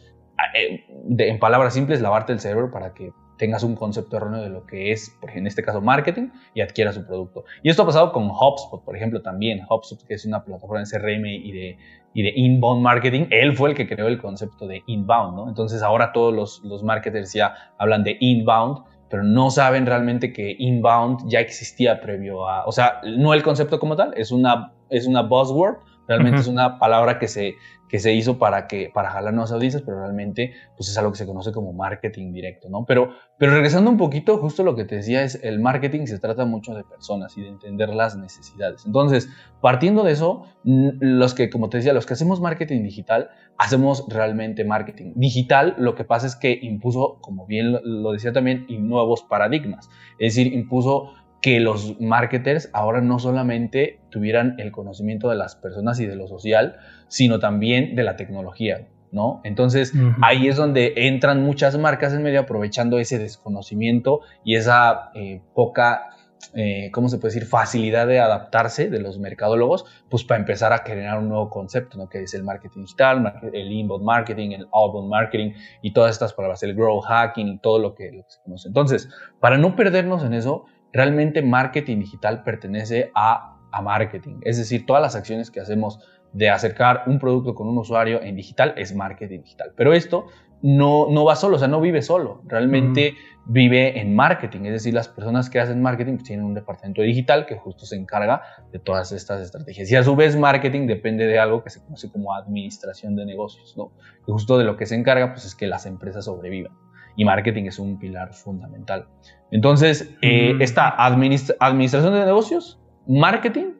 [0.55, 0.83] eh,
[1.17, 4.91] en palabras simples, lavarte el cerebro para que tengas un concepto erróneo de lo que
[4.91, 7.45] es, por en este caso, marketing y adquieras su producto.
[7.63, 9.65] Y esto ha pasado con HubSpot, por ejemplo, también.
[9.67, 11.77] HubSpot, que es una plataforma de CRM y de,
[12.13, 15.47] y de inbound marketing, él fue el que creó el concepto de inbound, ¿no?
[15.47, 20.55] Entonces ahora todos los, los marketers ya hablan de inbound, pero no saben realmente que
[20.57, 25.07] inbound ya existía previo a, o sea, no el concepto como tal, es una, es
[25.07, 25.77] una buzzword,
[26.09, 27.55] realmente es una palabra que se,
[27.87, 31.19] que se hizo para, que, para jalar nuevas audiencias, pero realmente pues es algo que
[31.19, 32.83] se conoce como marketing directo, ¿no?
[32.85, 36.45] Pero, pero regresando un poquito, justo lo que te decía es, el marketing se trata
[36.45, 38.85] mucho de personas y de entender las necesidades.
[38.87, 39.29] Entonces,
[39.61, 44.63] partiendo de eso, los que, como te decía, los que hacemos marketing digital, hacemos realmente
[44.65, 45.75] marketing digital.
[45.77, 49.89] Lo que pasa es que impuso, como bien lo decía también, nuevos paradigmas.
[50.17, 55.99] Es decir, impuso que los marketers ahora no solamente tuvieran el conocimiento de las personas
[55.99, 59.41] y de lo social, sino también de la tecnología, ¿no?
[59.43, 65.41] Entonces ahí es donde entran muchas marcas en medio aprovechando ese desconocimiento y esa eh,
[65.55, 66.09] poca,
[66.55, 70.83] eh, ¿cómo se puede decir?, facilidad de adaptarse de los mercadólogos, pues para empezar a
[70.83, 72.09] crear un nuevo concepto, ¿no?
[72.09, 76.61] Que es el marketing digital, el inbound marketing, el outbound marketing y todas estas palabras,
[76.63, 78.67] el grow hacking y todo lo que, lo que se conoce.
[78.67, 84.39] Entonces, para no perdernos en eso, realmente marketing digital pertenece a, marketing.
[84.41, 85.99] Es decir, todas las acciones que hacemos
[86.33, 89.73] de acercar un producto con un usuario en digital es marketing digital.
[89.75, 90.25] Pero esto
[90.63, 92.41] no, no va solo, o sea, no vive solo.
[92.47, 93.53] Realmente mm.
[93.53, 94.61] vive en marketing.
[94.65, 97.95] Es decir, las personas que hacen marketing pues, tienen un departamento digital que justo se
[97.95, 99.91] encarga de todas estas estrategias.
[99.91, 103.77] Y a su vez, marketing depende de algo que se conoce como administración de negocios,
[103.77, 103.91] ¿no?
[104.25, 106.73] Que justo de lo que se encarga pues, es que las empresas sobrevivan
[107.15, 109.07] y marketing es un pilar fundamental.
[109.51, 110.61] Entonces, eh, mm.
[110.61, 113.79] esta administración de negocios, marketing,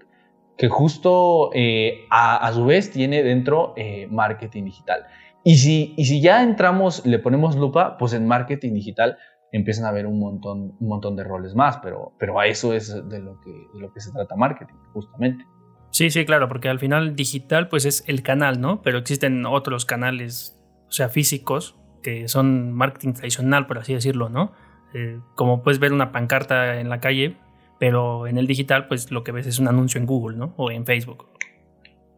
[0.57, 5.05] que justo eh, a, su vez tiene dentro eh, marketing digital.
[5.43, 9.17] Y si, y si ya entramos, le ponemos lupa, pues en marketing digital
[9.51, 12.93] empiezan a haber un montón, un montón de roles más, pero, pero a eso es
[13.09, 15.45] de lo, que, de lo que se trata marketing, justamente.
[15.91, 18.81] Sí, sí, claro, porque al final digital pues es el canal, ¿no?
[18.81, 24.51] Pero existen otros canales, o sea, físicos, que son marketing tradicional, por así decirlo, ¿no?
[24.93, 27.37] Eh, como puedes ver una pancarta en la calle,
[27.79, 30.53] pero en el digital, pues lo que ves es un anuncio en Google, ¿no?
[30.57, 31.27] O en Facebook.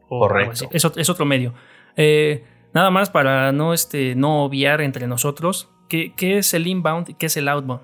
[0.07, 0.67] Correcto.
[0.71, 1.53] Es, es, otro medio.
[1.95, 7.13] Eh, nada más para no, este, no obviar entre nosotros, ¿qué, es el inbound y
[7.13, 7.83] qué es el outbound?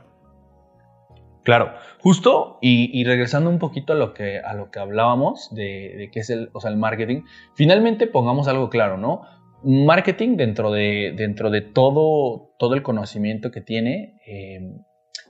[1.44, 6.10] Claro, justo y, regresando un poquito a lo que, a lo que hablábamos de, de
[6.12, 7.22] qué es el, o sea, el marketing,
[7.56, 9.22] finalmente pongamos algo claro, ¿no?
[9.64, 14.62] Marketing dentro de, dentro de todo, todo el conocimiento que tiene, eh,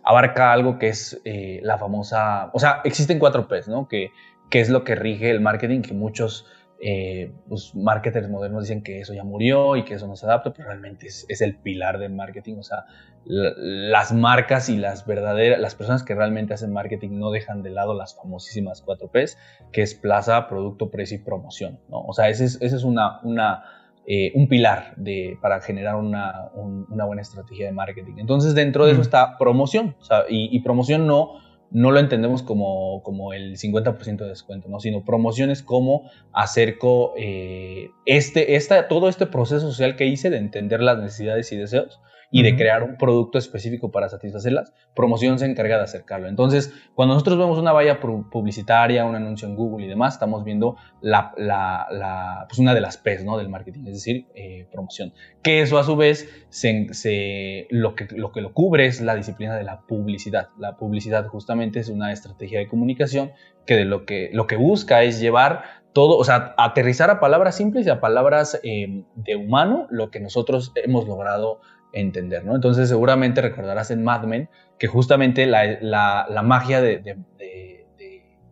[0.04, 3.88] abarca algo que es eh, la famosa, o sea, existen cuatro P's, ¿no?
[3.88, 4.10] Que,
[4.52, 6.46] es lo que rige el marketing, que muchos
[6.82, 10.54] eh, pues, marketers modernos dicen que eso ya murió y que eso no se adapta,
[10.54, 12.86] pero realmente es, es el pilar del marketing, o sea,
[13.26, 17.94] las marcas y las verdaderas, las personas que realmente hacen marketing no dejan de lado
[17.94, 19.38] las famosísimas cuatro P's,
[19.72, 22.02] que es plaza, producto, precio y promoción, ¿no?
[22.02, 23.77] O sea, esa es, ese es una, una
[24.10, 26.50] eh, un pilar de, para generar una,
[26.88, 28.14] buena estrategia de marketing.
[28.20, 29.98] Entonces, dentro de eso está promoción.
[30.30, 31.34] y, promoción no,
[31.72, 34.80] no lo entendemos como, como el 50% de descuento, ¿no?
[34.80, 40.38] sino promoción es como acerco eh, este, esta, todo este proceso social que hice de
[40.38, 45.46] entender las necesidades y deseos y de crear un producto específico para satisfacerlas, promoción se
[45.46, 46.28] encarga de acercarlo.
[46.28, 50.76] Entonces, cuando nosotros vemos una valla publicitaria, un anuncio en Google y demás, estamos viendo
[51.02, 53.38] la, la, pues una de las P's ¿no?
[53.38, 55.14] del marketing, es decir, eh, promoción.
[55.42, 59.56] Que eso a su vez se, lo, que, lo que lo cubre es la disciplina
[59.56, 60.50] de la publicidad.
[60.58, 63.32] La publicidad justamente es una estrategia de comunicación
[63.66, 65.64] que de lo que, lo que busca es llevar
[65.94, 70.20] todo, o sea, aterrizar a palabras simples y a palabras eh, de humano lo que
[70.20, 71.60] nosotros hemos logrado
[71.94, 72.56] entender, ¿no?
[72.56, 77.02] Entonces seguramente recordarás en Mad Men que justamente la, magia de,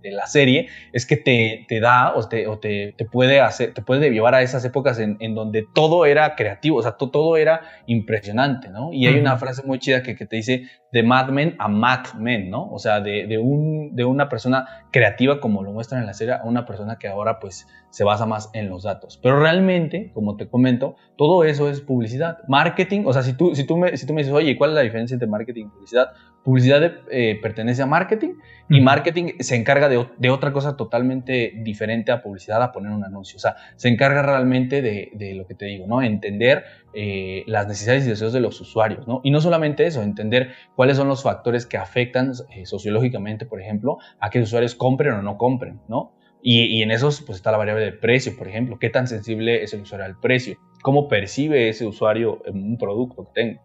[0.06, 3.74] de la serie es que te, te da o, te, o te, te, puede hacer,
[3.74, 7.38] te puede llevar a esas épocas en, en donde todo era creativo, o sea, todo
[7.38, 8.94] era impresionante, ¿no?
[8.94, 12.14] Y hay una frase muy chida que, que, te dice de Mad Men a Mad
[12.18, 12.72] Men, ¿no?
[12.72, 16.36] O sea, de, de, un, de una persona creativa como lo muestran en la serie
[16.36, 19.20] a una persona que ahora pues se basa más en los datos.
[19.22, 22.40] Pero realmente, como te comento, todo eso es publicidad.
[22.48, 24.76] Marketing, o sea, si tú, si tú, me, si tú me dices, oye, ¿cuál es
[24.76, 26.12] la diferencia entre marketing y publicidad?
[26.44, 28.36] Publicidad eh, pertenece a marketing
[28.70, 33.04] y marketing se encarga de, de, otra cosa totalmente diferente a publicidad, a poner un
[33.04, 33.38] anuncio.
[33.38, 36.02] O sea, se encarga realmente de, de lo que te digo, ¿no?
[36.04, 39.22] Entender eh, las necesidades y deseos de los usuarios, ¿no?
[39.24, 43.60] Y no solamente eso, entender cuál cuáles son los factores que afectan eh, sociológicamente, por
[43.60, 46.14] ejemplo, a que los usuarios compren o no compren, ¿no?
[46.44, 49.74] Y, en esos pues está la variable de precio, por ejemplo, qué tan sensible es
[49.74, 53.62] el usuario al precio, cómo percibe ese usuario un producto que tenga.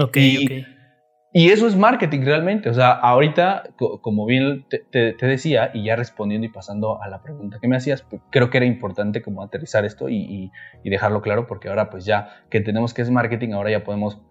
[0.00, 0.64] Ok, y,
[1.30, 2.70] Y eso es marketing realmente.
[2.70, 3.64] O sea, ahorita,
[4.00, 8.00] como bien te, decía, y ya respondiendo y pasando a la pregunta que me hacías,
[8.00, 10.50] pues, creo que era importante como aterrizar esto y,
[10.82, 14.22] y, dejarlo claro, porque ahora pues ya que tenemos que es marketing, ahora ya podemos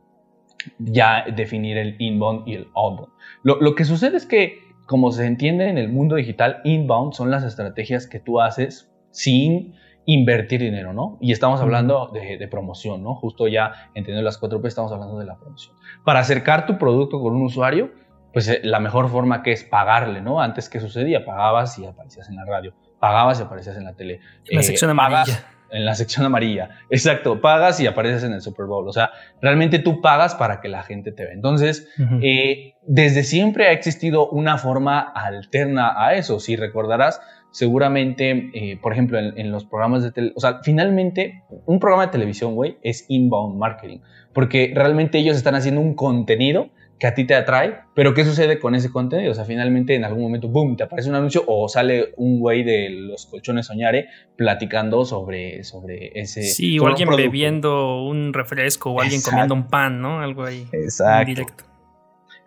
[0.79, 3.11] ya definir el inbound y el outbound.
[3.43, 7.31] Lo, lo que sucede es que como se entiende en el mundo digital, inbound son
[7.31, 9.73] las estrategias que tú haces sin
[10.05, 11.17] invertir dinero, ¿no?
[11.19, 13.15] Y estamos hablando de, promoción, ¿no?
[13.15, 15.75] Justo ya entendiendo las cuatro P, estamos hablando de la promoción.
[16.03, 17.91] Para acercar tu producto con un usuario,
[18.31, 20.39] pues eh, la mejor forma que es pagarle, ¿no?
[20.39, 21.25] Antes, ¿qué sucedía?
[21.25, 24.19] Pagabas y aparecías en la radio, pagabas y aparecías en la tele.
[24.51, 26.69] La sección amarilla en la sección amarilla.
[26.89, 28.87] Exacto, pagas y apareces en el Super Bowl.
[28.87, 31.33] O sea, realmente tú pagas para que la gente te vea.
[31.33, 31.87] Entonces,
[32.21, 36.39] eh, desde siempre ha existido una forma alterna a eso.
[36.39, 41.79] Si recordarás, seguramente, eh, por ejemplo, en, los programas de televisión, o sea, finalmente, un
[41.79, 43.99] programa de televisión, güey, es inbound marketing,
[44.33, 48.59] porque realmente ellos están haciendo un contenido que a ti te atrae, pero ¿qué sucede
[48.59, 49.31] con ese contenido?
[49.31, 52.63] O sea, finalmente en algún momento, boom, te aparece un anuncio o sale un güey
[52.63, 56.43] de los colchones Soñare platicando sobre, sobre ese...
[56.43, 60.21] Sí, o alguien bebiendo un refresco o alguien comiendo un pan, ¿no?
[60.21, 60.67] Algo ahí.
[60.71, 61.25] Exacto.
[61.25, 61.63] Directo.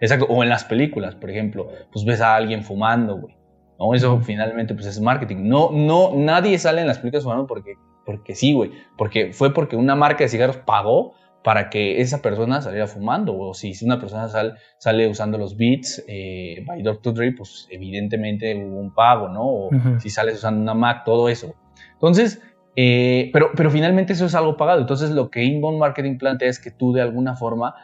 [0.00, 0.26] Exacto.
[0.30, 3.34] O en las películas, por ejemplo, pues ves a alguien fumando, güey.
[3.78, 3.94] ¿no?
[3.94, 5.36] Eso finalmente pues es marketing.
[5.42, 7.74] No, no, nadie sale en las películas fumando porque,
[8.06, 8.72] porque sí, güey.
[8.96, 11.14] Porque fue porque una marca de cigarros pagó
[11.48, 13.34] para que esa persona saliera fumando.
[13.34, 14.28] O si una persona
[14.76, 17.14] sale usando los Beats eh, by Dr.
[17.14, 19.46] Dre, pues evidentemente hubo un pago, ¿no?
[19.46, 21.54] O si sales usando una Mac, todo eso.
[21.94, 22.42] Entonces,
[22.76, 24.82] eh, pero, pero finalmente eso es algo pagado.
[24.82, 27.74] Entonces, lo que Inbound Marketing plantea es que tú de alguna forma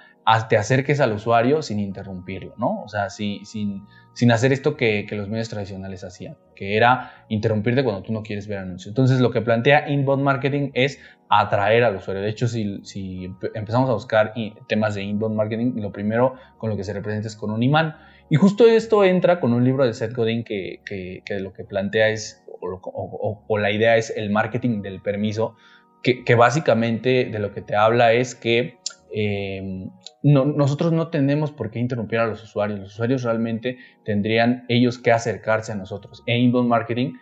[0.51, 2.83] te acerques al usuario sin interrumpirlo, ¿no?
[2.83, 8.03] O sea, sin, sin hacer esto que, los medios tradicionales hacían, que era interrumpirte cuando
[8.03, 8.89] tú no quieres ver anuncios.
[8.89, 10.99] Entonces, lo que plantea Inbound Marketing es
[11.29, 12.23] atraer al usuario.
[12.23, 12.81] De hecho, si,
[13.55, 14.33] empezamos a buscar
[14.69, 17.97] temas de Inbound Marketing, lo primero con lo que se representa es con un imán.
[18.31, 20.81] Y justo esto entra con un libro de Seth Godin que,
[21.41, 25.57] lo que plantea es, o, la idea es el marketing del permiso,
[26.03, 28.79] que básicamente de lo que te habla es que
[30.23, 32.81] No, nosotros no tenemos por qué interrumpir a los usuarios.
[32.81, 36.23] Los usuarios realmente tendrían ellos que acercarse a nosotros.
[36.27, 37.15] E inbound marketing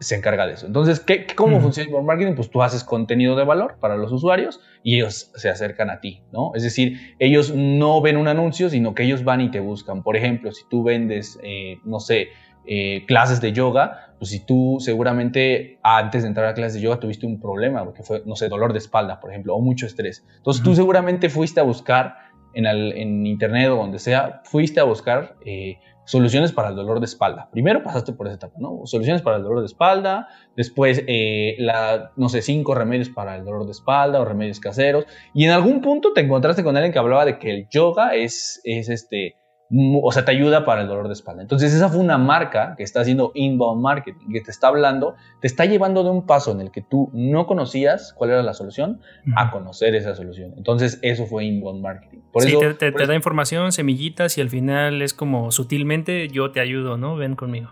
[0.00, 0.66] se encarga de eso.
[0.66, 2.34] Entonces, ¿qué, ¿cómo funciona inbound marketing?
[2.34, 6.22] Pues tú haces contenido de valor para los usuarios y ellos se acercan a ti,
[6.32, 6.52] ¿no?
[6.54, 10.02] Es decir, ellos no ven un anuncio, sino que ellos van y te buscan.
[10.02, 12.28] Por ejemplo, si tú vendes, eh, no sé,
[12.66, 17.00] eh, clases de yoga, pues si tú seguramente antes de entrar a clases de yoga
[17.00, 20.24] tuviste un problema, porque fue, no sé, dolor de espalda, por ejemplo, o mucho estrés.
[20.36, 22.16] Entonces tú seguramente fuiste a buscar
[22.54, 27.06] en, en, internet o donde sea, fuiste a buscar eh, soluciones para el dolor de
[27.06, 27.48] espalda.
[27.52, 28.80] Primero pasaste por esa etapa, ¿no?
[28.84, 33.44] Soluciones para el dolor de espalda, después, eh, la, no sé, cinco remedios para el
[33.44, 36.98] dolor de espalda o remedios caseros, y en algún punto te encontraste con alguien que
[36.98, 39.36] hablaba de que el yoga es, es este
[39.72, 41.42] o sea, te ayuda para el dolor de espalda.
[41.42, 45.46] Entonces, esa fue una marca que está haciendo inbound marketing, que te está hablando, te
[45.46, 49.00] está llevando de un paso en el que tú no conocías cuál era la solución
[49.36, 50.54] a conocer esa solución.
[50.56, 52.18] Entonces, eso fue inbound marketing.
[52.32, 56.96] Por sí, te, da información, semillitas y al final es como sutilmente yo te ayudo,
[56.96, 57.14] ¿no?
[57.14, 57.70] Ven conmigo.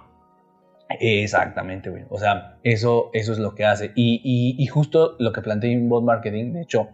[1.01, 2.05] Exactamente, güey.
[2.11, 3.93] O sea, eso, eso es lo que hace.
[3.97, 6.91] Y, y justo lo que plantea inbound marketing, de hecho,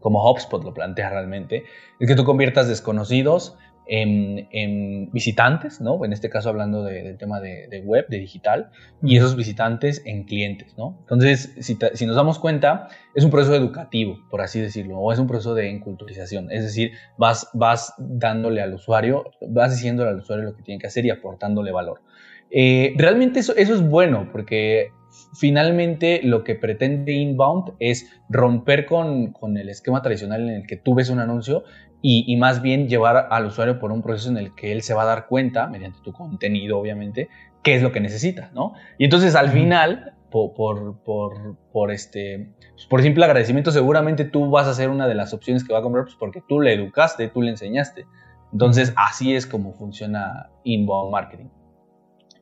[0.00, 1.64] como HubSpot lo plantea realmente,
[1.98, 3.56] es que tú conviertas desconocidos
[3.88, 6.04] en, visitantes, ¿no?
[6.04, 8.70] En este caso hablando del tema de, web, de digital,
[9.02, 10.98] y esos visitantes en clientes, ¿no?
[11.00, 15.26] Entonces, si, nos damos cuenta, es un proceso educativo, por así decirlo, o es un
[15.26, 20.54] proceso de enculturización, es decir, vas, vas dándole al usuario, vas diciéndole al usuario lo
[20.54, 22.02] que tiene que hacer y aportándole valor.
[22.50, 24.90] Eh, realmente eso, eso es bueno, porque
[25.38, 30.76] finalmente lo que pretende Inbound es romper con, con, el esquema tradicional en el que
[30.76, 31.64] tú ves un anuncio
[32.00, 35.02] y, más bien llevar al usuario por un proceso en el que él se va
[35.02, 37.28] a dar cuenta, mediante tu contenido obviamente,
[37.62, 38.74] qué es lo que necesita, ¿no?
[38.98, 44.68] Y entonces al final, por, por, por, este, pues, por simple agradecimiento, seguramente tú vas
[44.68, 47.28] a ser una de las opciones que va a comprar pues porque tú le educaste,
[47.28, 48.06] tú le enseñaste.
[48.52, 51.48] Entonces así es como funciona inbound marketing.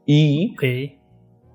[0.05, 0.55] Y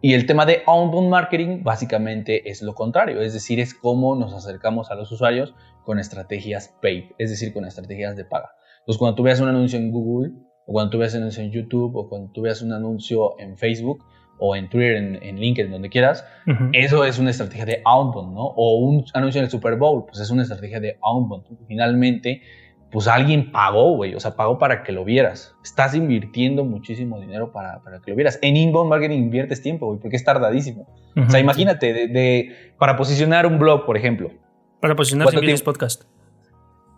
[0.01, 4.33] y el tema de outbound marketing básicamente es lo contrario, es decir, es cómo nos
[4.33, 5.53] acercamos a los usuarios
[5.85, 8.51] con estrategias paid, es decir, con estrategias de paga.
[8.79, 10.31] Entonces, cuando tú veas un anuncio en Google,
[10.65, 13.57] o cuando tú veas un anuncio en YouTube, o cuando tú veas un anuncio en
[13.57, 14.03] Facebook,
[14.43, 16.25] o en Twitter, en, LinkedIn, donde quieras,
[16.73, 18.41] eso es una estrategia de outbound, ¿no?
[18.41, 21.45] O un anuncio en el Super Bowl, pues es una estrategia de outbound.
[21.67, 22.41] Finalmente,
[22.91, 25.55] pues alguien pagó, güey, o sea, pagó para que lo vieras.
[25.63, 28.37] Estás invirtiendo muchísimo dinero para, para que lo vieras.
[28.41, 30.87] En inbound marketing inviertes tiempo, güey, porque es tardadísimo.
[31.15, 34.31] O sea, imagínate, de, para posicionar un blog, por ejemplo.
[34.81, 36.03] Para posicionar Sin Podcast.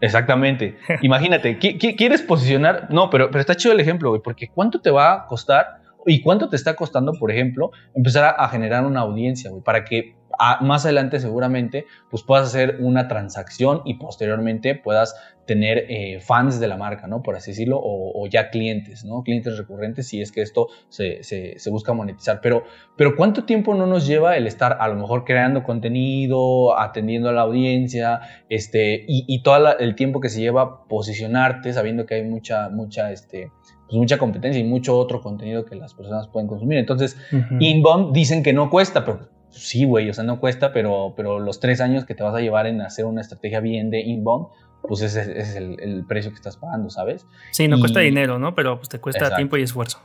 [0.02, 0.78] Exactamente.
[1.02, 2.88] Imagínate, ¿quieres posicionar?
[2.90, 6.22] No, pero, pero está chido el ejemplo, güey, porque ¿cuánto te va a costar y
[6.22, 10.16] cuánto te está costando, por ejemplo, empezar a, a generar una audiencia, güey, para que
[10.62, 15.16] más adelante seguramente pues puedas hacer una transacción y posteriormente puedas
[15.46, 17.22] tener eh, fans de la marca, ¿no?
[17.22, 19.24] Por así decirlo, o, ya clientes, ¿no?
[19.24, 21.22] Clientes recurrentes si es que esto se,
[21.70, 22.40] busca monetizar.
[22.42, 22.64] Pero,
[22.96, 27.34] pero ¿cuánto tiempo no nos lleva el estar a lo mejor creando contenido, atendiendo a
[27.34, 32.70] la audiencia, este, y, todo el tiempo que se lleva posicionarte, sabiendo que hay mucha,
[32.70, 33.52] mucha, este,
[33.88, 36.78] pues mucha competencia y mucho otro contenido que las personas pueden consumir.
[36.78, 37.18] Entonces,
[37.60, 41.60] inbound dicen que no cuesta, pero sí, güey, o sea, no cuesta, pero, pero los
[41.60, 44.48] tres años que te vas a llevar en hacer una estrategia bien de inbound,
[44.82, 47.26] pues ese, es el, precio que estás pagando, ¿sabes?
[47.52, 48.54] Sí, no cuesta dinero, ¿no?
[48.54, 50.00] Pero pues te cuesta tiempo y esfuerzo.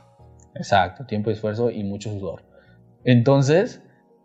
[0.55, 2.43] Exacto, tiempo y esfuerzo y mucho sudor.
[3.03, 3.83] Entonces,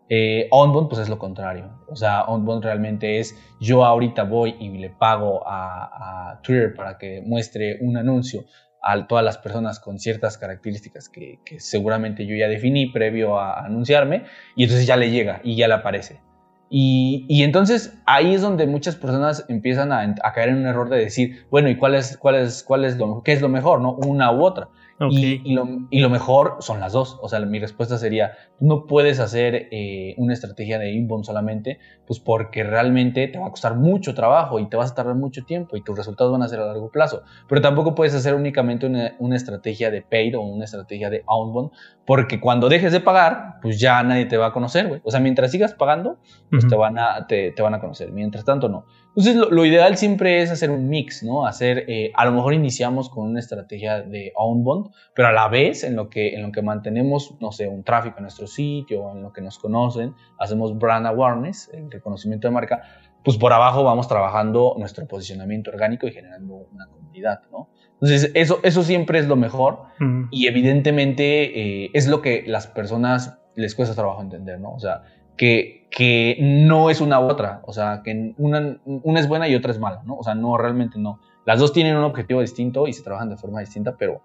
[0.08, 1.80] eh, onbound pues es lo contrario.
[1.88, 6.98] O sea, onbound realmente es yo ahorita voy y le pago a, a Twitter para
[6.98, 8.44] que muestre un anuncio
[8.84, 14.24] a todas las personas con ciertas características que, seguramente yo ya definí previo a anunciarme
[14.56, 16.20] y entonces ya le llega y ya le aparece.
[16.68, 21.46] Y, entonces ahí es donde muchas personas empiezan a, caer en un error de decir,
[21.50, 23.94] bueno, ¿y cuál es, cuál es, cuál lo, qué es lo mejor, no?
[23.94, 24.68] Una u otra.
[25.10, 27.18] Y, lo, mejor son las dos.
[27.20, 32.20] O sea, mi respuesta sería, no puedes hacer eh, una estrategia de inbound solamente, pues
[32.20, 35.76] porque realmente te va a costar mucho trabajo y te vas a tardar mucho tiempo
[35.76, 37.22] y tus resultados van a ser a largo plazo.
[37.48, 41.72] Pero tampoco puedes hacer únicamente una, estrategia de paid o una estrategia de outbound,
[42.06, 45.00] porque cuando dejes de pagar, pues ya nadie te va a conocer, güey.
[45.04, 46.18] O sea, mientras sigas pagando,
[46.50, 48.12] pues te, van a, te, te van a conocer.
[48.12, 48.84] Mientras tanto, no.
[49.16, 51.46] Entonces, lo, ideal siempre es hacer un mix, ¿no?
[51.46, 55.84] Hacer, eh, a lo mejor iniciamos con una estrategia de outbound, pero a la vez
[55.84, 59.22] en lo, que, en lo que mantenemos, no sé, un tráfico en nuestro sitio, en
[59.22, 62.82] lo que nos conocen, hacemos brand awareness, el reconocimiento de marca,
[63.22, 67.68] pues por abajo vamos trabajando nuestro posicionamiento orgánico y generando una comunidad, ¿no?
[68.04, 69.84] Entonces, eso, eso siempre es lo mejor
[70.30, 74.74] y evidentemente eh, es lo que las personas les cuesta trabajo entender, ¿no?
[74.74, 75.04] O sea,
[75.38, 79.54] que, que no es una u otra, o sea, que una, una es buena y
[79.54, 80.16] otra es mala, ¿no?
[80.16, 81.18] O sea, no, realmente no.
[81.46, 84.20] Las dos tienen un objetivo distinto y se trabajan de forma distinta, pero,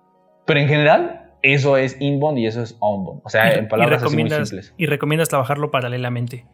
[0.45, 3.21] pero en general eso es inbound y eso es outbound.
[3.23, 4.73] O sea, en palabras así muy simples.
[4.75, 6.45] Y recomiendas trabajarlo paralelamente.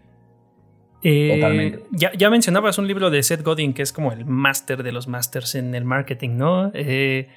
[1.08, 1.84] Eh, Totalmente.
[1.92, 5.08] Ya, ya, mencionabas un libro de Seth Godin que es como el máster de los
[5.08, 6.72] masters en el marketing, ¿no?
[6.74, 7.28] Eh,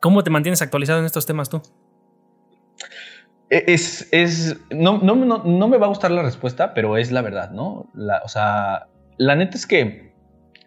[0.00, 1.60] ¿Cómo te mantienes actualizado en estos temas tú?
[3.50, 7.20] E, es, es no, no, no, me va a gustar la respuesta, pero es la
[7.20, 7.90] verdad, ¿no?
[7.92, 8.86] La, o sea,
[9.18, 10.14] la neta es que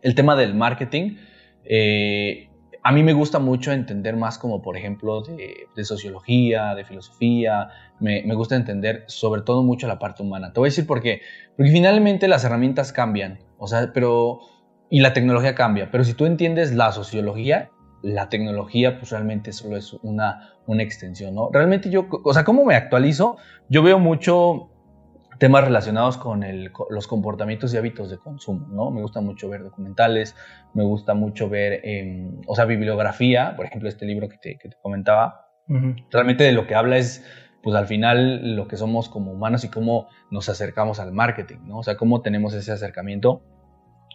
[0.03, 1.17] el tema del marketing,
[1.65, 2.51] eh,
[2.87, 7.67] a mí me gusta mucho entender más como, por ejemplo, de, sociología, de filosofía,
[7.99, 10.53] me, me, gusta entender sobre todo mucho la parte humana.
[10.53, 11.19] Te voy a decir por qué.
[11.57, 14.39] Porque finalmente las herramientas cambian, o sea, pero...
[14.89, 17.71] Y la tecnología cambia, pero si tú entiendes la sociología,
[18.03, 21.49] la tecnología pues realmente solo es una, una extensión, ¿no?
[21.51, 23.35] Realmente yo, o sea, ¿cómo me actualizo?
[23.67, 24.69] Yo veo mucho
[25.37, 28.91] temas relacionados con el, los comportamientos y hábitos de consumo, ¿no?
[28.91, 30.35] Me gusta mucho ver documentales,
[30.73, 34.69] me gusta mucho ver, em, o sea, bibliografía, por ejemplo, este libro que te, que
[34.69, 35.45] te comentaba,
[36.11, 37.25] realmente de lo que habla es,
[37.61, 41.79] pues al final, lo que somos como humanos y cómo nos acercamos al marketing, ¿no?
[41.79, 43.41] O sea, cómo tenemos ese acercamiento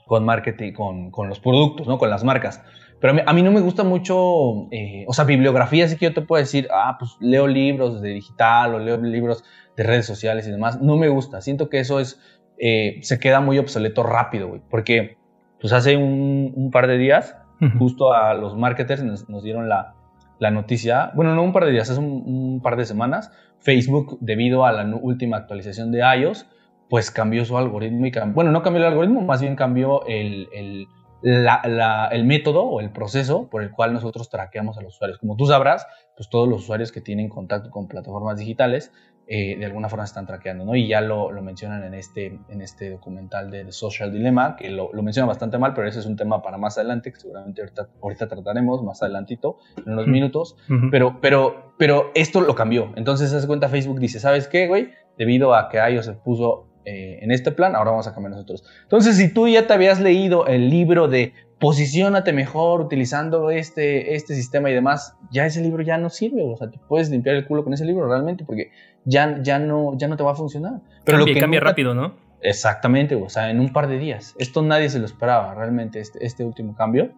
[0.07, 1.99] con marketing, con, con los productos, ¿no?
[1.99, 2.63] Con las marcas.
[3.03, 6.21] Pero a mí, no me gusta mucho, eh, o sea, bibliografía, así que yo te
[6.23, 9.43] puedo decir, ah, pues leo libros de digital o leo libros
[9.77, 10.81] de redes sociales y demás.
[10.81, 11.41] No me gusta.
[11.41, 12.21] Siento que eso es,
[12.59, 14.63] eh, se queda muy obsoleto rápido, güey.
[14.71, 15.17] Porque,
[15.61, 17.37] pues hace un, par de días,
[17.77, 19.95] justo a los marketers nos, dieron la,
[20.39, 24.65] la, noticia, bueno, no un par de días, hace un, par de semanas, Facebook, debido
[24.65, 26.47] a la última actualización de iOS,
[26.93, 30.51] pues cambió su algoritmo y cambió, bueno, no cambió el algoritmo, más bien cambió el,
[30.53, 30.89] el
[31.23, 35.19] el método o el proceso por el cual nosotros traqueamos a los usuarios.
[35.19, 35.87] Como tú sabrás,
[36.17, 38.93] pues todos los usuarios que tienen contacto con plataformas digitales
[39.27, 40.75] eh, de alguna forma están traqueando, ¿no?
[40.75, 44.69] Y ya lo, lo, mencionan en este, en este documental de The Social Dilemma, que
[44.69, 47.63] lo, lo menciona bastante mal, pero ese es un tema para más adelante, que seguramente
[47.63, 50.57] ahorita, ahorita trataremos más adelantito, en unos minutos,
[50.91, 52.93] pero, pero, pero esto lo cambió.
[52.97, 54.91] Entonces, se cuenta, Facebook dice, ¿sabes qué, güey?
[55.17, 58.65] Debido a que iOS se puso eh, en este plan, ahora vamos a cambiar nosotros.
[58.83, 64.35] Entonces, si tú ya te habías leído el libro de posicionate mejor utilizando este, este
[64.35, 67.47] sistema y demás, ya ese libro ya no sirve, o sea, te puedes limpiar el
[67.47, 68.73] culo con ese libro realmente porque
[69.05, 70.81] ya, ya, no, ya no te va a funcionar.
[71.05, 72.17] Pero lo que cambia rápido, ¿no?
[72.41, 74.35] Exactamente, o sea, en un par de días.
[74.39, 77.13] Esto nadie se lo esperaba realmente, este, este último cambio.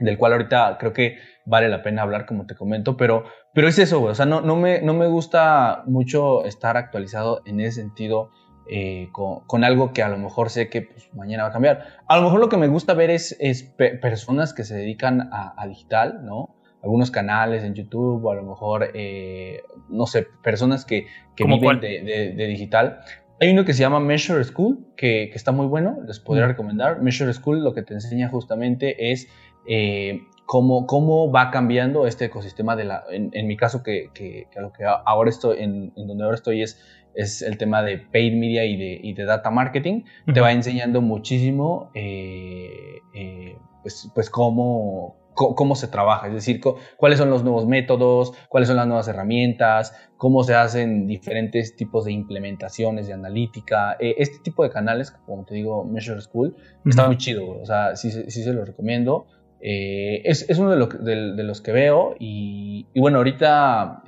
[0.00, 3.24] del cual ahorita creo que vale la pena hablar, como te comento, pero,
[3.54, 4.12] pero es eso, güey.
[4.12, 8.30] O sea, no, no, me, no me gusta mucho estar actualizado en ese sentido
[8.70, 11.86] eh, con, algo que a lo mejor sé que pues, mañana va a cambiar.
[12.06, 13.62] A lo mejor lo que me gusta ver es, es
[14.00, 16.54] personas que se dedican a, digital, ¿no?
[16.82, 21.80] Algunos canales en YouTube o a lo mejor, eh, no sé, personas que, que viven
[21.80, 23.00] de, de, digital.
[23.40, 26.48] Hay uno que se llama Measure School, que, que está muy bueno, les podría mm.
[26.48, 27.00] recomendar.
[27.00, 29.28] Measure School lo que te enseña justamente es
[29.66, 34.84] eh, cómo, cómo va cambiando este ecosistema de la, en, mi caso que, que, que
[35.04, 36.80] ahora estoy, en, en donde ahora estoy es
[37.14, 40.02] es el tema de paid media y de, y de data marketing.
[40.32, 46.60] Te va enseñando muchísimo eh, eh, pues, pues cómo, cómo se trabaja, es decir,
[46.96, 52.04] cuáles son los nuevos métodos, cuáles son las nuevas herramientas, cómo se hacen diferentes tipos
[52.04, 53.96] de implementaciones de analítica.
[53.98, 57.96] Eh, este tipo de canales, como te digo, Measure School, está muy chido, o sea,
[57.96, 59.26] sí, sí se los recomiendo.
[59.60, 64.04] es, es, uno de, de, los que veo y, y bueno, ahorita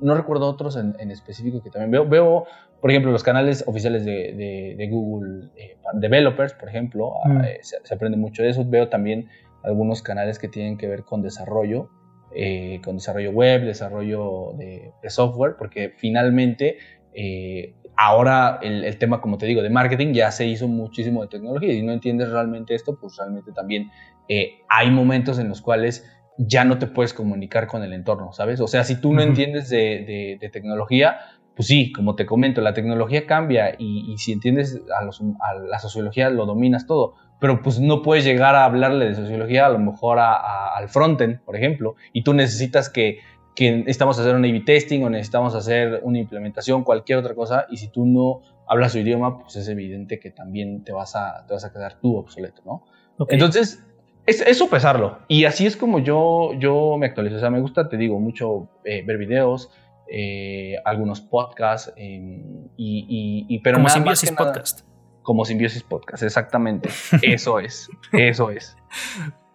[0.00, 2.08] no recuerdo otros en, específico que también veo.
[2.08, 2.46] Veo,
[2.80, 7.40] por ejemplo, los canales oficiales de, Google eh, Developers, por ejemplo, ah, mm.
[7.44, 8.64] eh, se, aprende mucho de eso.
[8.64, 9.28] Veo también
[9.62, 11.88] algunos canales que tienen que ver con desarrollo,
[12.34, 16.78] eh, con desarrollo web, desarrollo de, software, porque finalmente
[17.96, 21.76] ahora el, tema, como te digo, de marketing ya se hizo muchísimo de tecnología y
[21.76, 23.90] si no entiendes realmente esto, pues realmente también
[24.68, 26.04] hay momentos en los cuales
[26.38, 28.60] ya no te puedes comunicar con el entorno, ¿sabes?
[28.60, 31.18] O sea, si tú no entiendes de, tecnología,
[31.54, 36.46] pues sí, como te comento, la tecnología cambia y, si entiendes a, la sociología lo
[36.46, 40.88] dominas todo, pero pues no puedes llegar a hablarle de sociología a lo mejor al
[40.88, 43.18] frontend, por ejemplo, y tú necesitas que,
[43.54, 47.78] que necesitamos hacer un A-B testing o necesitamos hacer una implementación, cualquier otra cosa, y
[47.78, 51.54] si tú no hablas su idioma, pues es evidente que también te vas a, te
[51.54, 52.82] vas a quedar tú obsoleto, ¿no?
[53.28, 53.82] Entonces,
[54.26, 55.20] es, eso pesarlo.
[55.28, 57.36] Y así es como yo, yo me actualizo.
[57.36, 59.70] O sea, me gusta, te digo, mucho eh, ver videos,
[60.10, 64.80] eh, algunos podcasts, em, y, y, pero como Simbiosis Podcast.
[65.22, 66.88] como Simbiosis Podcast, exactamente.
[67.22, 68.76] eso es, eso es.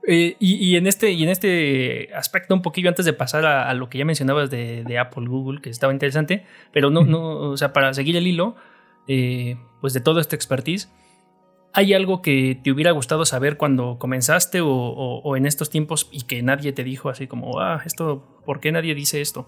[0.08, 3.90] Eh, y, en este, y en este aspecto, un poquillo antes de pasar a, lo
[3.90, 7.72] que ya mencionabas de, de, Apple, Google, que estaba interesante, pero no, no, o sea,
[7.72, 8.56] para seguir el hilo,
[9.06, 10.92] pues de todo este expertise,
[11.74, 16.44] ¿Hay algo que te hubiera gustado saber cuando comenzaste o, en estos tiempos y que
[16.44, 19.48] nadie te dijo así como, ah, esto, ¿por qué nadie dice esto?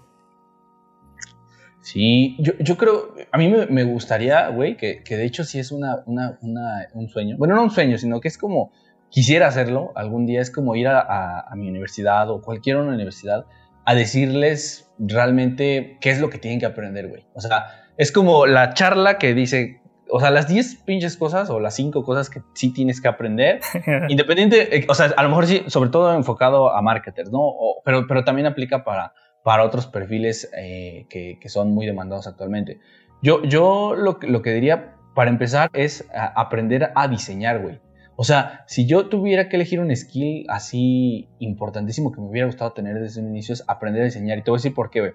[1.82, 7.08] Sí, yo, creo, a mí me, gustaría, güey, que, de hecho sí es una, un
[7.10, 8.72] sueño, bueno, no un sueño, sino que es como,
[9.10, 13.44] quisiera hacerlo algún día, es como ir a, a mi universidad o cualquier otra universidad
[13.84, 17.26] a decirles realmente qué es lo que tienen que aprender, güey.
[17.34, 17.66] O sea,
[17.96, 19.80] es como la charla que dice,
[20.16, 23.60] o sea, las 10 pinches cosas o las 5 cosas que sí tienes que aprender,
[24.08, 27.52] independiente, eh, o sea, a lo mejor sí, sobre todo enfocado a marketers, ¿no?
[27.84, 29.12] pero, pero también aplica para,
[29.42, 32.78] para otros perfiles eh, que, que, son muy demandados actualmente.
[33.22, 37.80] Yo, yo lo, lo que diría para empezar es aprender a diseñar, güey.
[38.14, 42.72] O sea, si yo tuviera que elegir un skill así importantísimo que me hubiera gustado
[42.72, 44.38] tener desde un inicio es aprender a diseñar.
[44.38, 45.12] Y te voy a decir por qué, güey.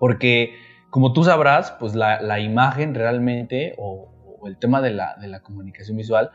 [0.00, 0.54] Porque
[0.90, 4.08] como tú sabrás, pues la, imagen realmente o,
[4.46, 6.30] el tema de la, de la comunicación visual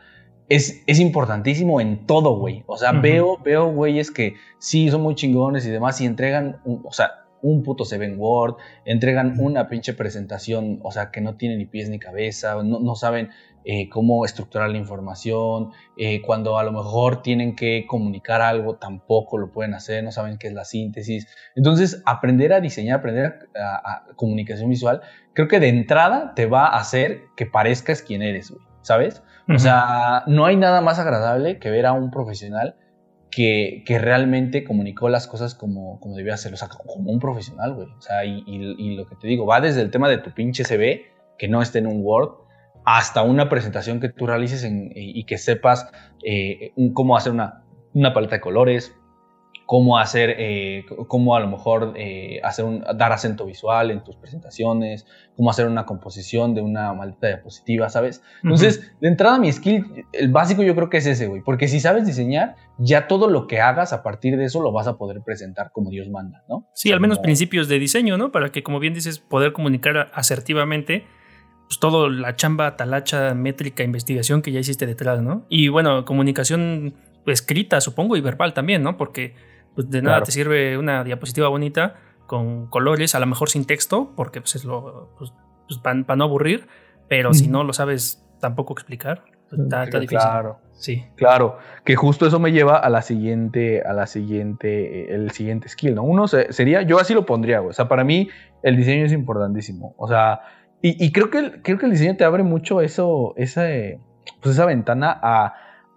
[0.48, 2.64] es, es, importantísimo en todo, güey.
[2.66, 6.92] O sea, veo, veo güeyes que sí son muy chingones y demás y entregan, o
[6.92, 11.66] sea, un puto Seven Word, entregan una pinche presentación, o sea, que no tiene ni
[11.66, 13.30] pies ni cabeza, no, no saben
[13.64, 19.38] eh, cómo estructurar la información, eh, cuando a lo mejor tienen que comunicar algo, tampoco
[19.38, 21.26] lo pueden hacer, no saben qué es la síntesis.
[21.56, 25.00] Entonces, aprender a diseñar, aprender a, comunicación visual,
[25.32, 29.22] creo que de entrada te va a hacer que parezcas quien eres, güey, ¿sabes?
[29.48, 32.76] O sea, no hay nada más agradable que ver a un profesional
[33.30, 37.74] que, que, realmente comunicó las cosas como, como debía hacerlo, o sea, como un profesional,
[37.74, 37.88] güey.
[37.88, 40.64] O sea, y, y, lo que te digo, va desde el tema de tu pinche
[40.64, 41.02] CV,
[41.36, 42.43] que no esté en un Word,
[42.84, 45.90] hasta una presentación que tú realices y, que sepas
[46.24, 47.64] eh, cómo hacer una,
[47.94, 48.94] una paleta de colores,
[49.66, 54.16] cómo hacer, eh, cómo a lo mejor eh, hacer un, dar acento visual en tus
[54.16, 55.06] presentaciones,
[55.36, 58.22] cómo hacer una composición de una maldita diapositiva, ¿sabes?
[58.42, 61.80] Entonces, de entrada mi skill, el básico yo creo que es ese, güey, porque si
[61.80, 65.22] sabes diseñar, ya todo lo que hagas a partir de eso lo vas a poder
[65.24, 66.68] presentar como Dios manda, ¿no?
[66.74, 68.32] Sí, al menos principios de diseño, ¿no?
[68.32, 71.06] Para que, como bien dices, poder comunicar asertivamente
[71.66, 75.46] pues todo la chamba, talacha, métrica, investigación que ya hiciste detrás, ¿no?
[75.48, 76.94] Y bueno, comunicación
[77.26, 78.96] escrita, supongo, y verbal también, ¿no?
[78.96, 79.34] Porque
[79.74, 81.96] pues de nada te sirve una diapositiva bonita
[82.26, 85.32] con colores, a lo mejor sin texto, porque pues es lo, pues,
[85.66, 86.68] pues para no aburrir,
[87.08, 90.18] pero si no lo sabes tampoco explicar, Está, está difícil.
[90.18, 90.58] Claro.
[90.72, 91.04] Sí.
[91.14, 95.68] Claro, que justo eso me lleva a la siguiente, a la siguiente, eh, el siguiente
[95.68, 96.02] skill, ¿no?
[96.02, 97.70] Uno se- sería, yo así lo pondría, güey.
[97.70, 98.28] O sea, para mí
[98.64, 99.94] el diseño es importantísimo.
[99.96, 100.40] O sea,
[100.86, 103.98] y, creo, que el, creo que el diseño te abre mucho eso, esa, eh,
[104.42, 105.54] pues esa ventana a,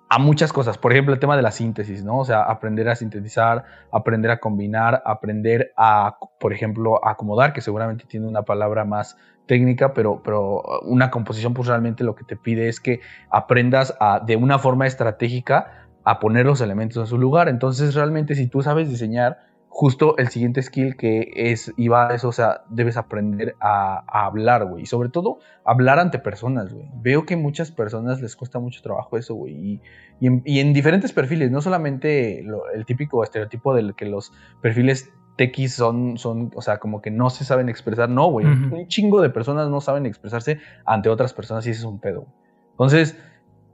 [0.09, 0.77] a muchas cosas.
[0.77, 2.19] Por ejemplo, el tema de la síntesis, ¿no?
[2.19, 8.05] O sea, aprender a sintetizar, aprender a combinar, aprender a, por ejemplo, acomodar, que seguramente
[8.07, 12.69] tiene una palabra más técnica, pero, pero una composición, pues realmente lo que te pide
[12.69, 17.49] es que aprendas a, de una forma estratégica a poner los elementos en su lugar.
[17.49, 19.46] Entonces, realmente, si tú sabes diseñar,
[19.79, 24.03] justo el siguiente skill que es, y va a eso, o sea, debes aprender a,
[24.07, 24.81] a hablar, güey.
[24.81, 26.87] Y sobre todo, hablar ante personas, güey.
[26.95, 29.53] Veo que muchas personas les cuesta mucho trabajo eso, güey.
[29.53, 29.81] Y,
[30.19, 34.33] y, en, y en diferentes perfiles, no solamente lo- el típico estereotipo del que los
[34.63, 38.09] perfiles techis son, son, o sea, como que no se saben expresar.
[38.09, 38.47] No, güey.
[38.47, 42.25] Un chingo de personas no saben expresarse ante otras personas y ese es un pedo.
[42.71, 43.15] Entonces,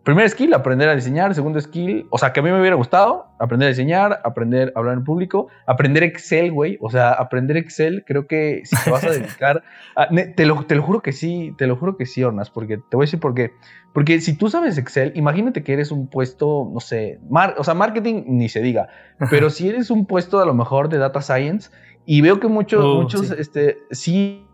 [0.03, 1.33] primer skill, aprender a diseñar.
[1.33, 4.79] Segundo skill, o sea, que a mí me hubiera gustado, aprender a diseñar, aprender a
[4.79, 6.77] hablar en público, aprender Excel, güey.
[6.81, 9.63] O sea, aprender Excel, creo que si te vas a dedicar,
[9.95, 12.77] a- te, lo, te lo juro que sí, te lo juro que sí, Ornas, porque
[12.77, 13.51] te voy a decir por qué.
[13.93, 17.73] Porque si tú sabes Excel, imagínate que eres un puesto, no sé, mar- o sea,
[17.73, 18.87] marketing ni se diga,
[19.29, 21.69] pero si eres un puesto a lo mejor de data science
[22.05, 23.35] y veo que muchos, Oh, muchos, sí.
[23.37, 24.47] este, sí,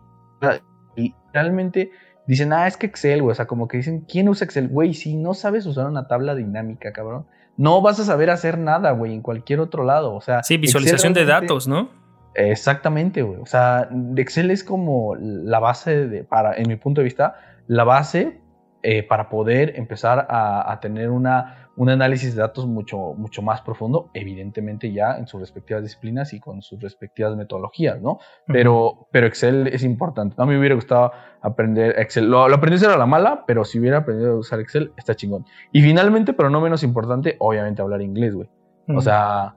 [0.96, 1.90] y realmente
[2.26, 4.68] dicen, ah, es que Excel, güey, o sea, como que dicen, ¿quién usa Excel?
[4.68, 8.92] Güey, si no sabes usar una tabla dinámica, cabrón, no vas a saber hacer nada,
[8.92, 10.42] güey, en cualquier otro lado, o sea.
[10.42, 11.90] Sí, visualización de datos, ¿no?
[12.34, 13.40] Exactamente, güey.
[13.40, 17.84] O sea, Excel es como la base de, para, en mi punto de vista, la
[17.84, 18.40] base
[18.82, 23.62] eh, para poder empezar a, a tener una, un análisis de datos mucho, mucho más
[23.62, 28.18] profundo, evidentemente ya en sus respectivas disciplinas y con sus respectivas metodologías, ¿no?
[28.46, 30.34] Pero, pero Excel es importante.
[30.36, 31.10] No me hubiera gustado
[31.40, 32.30] aprender Excel.
[32.30, 35.14] Lo, lo aprendí a a la mala, pero si hubiera aprendido a usar Excel, está
[35.14, 35.46] chingón.
[35.72, 38.50] Y finalmente, pero no menos importante, obviamente hablar inglés, güey.
[38.94, 39.54] O sea,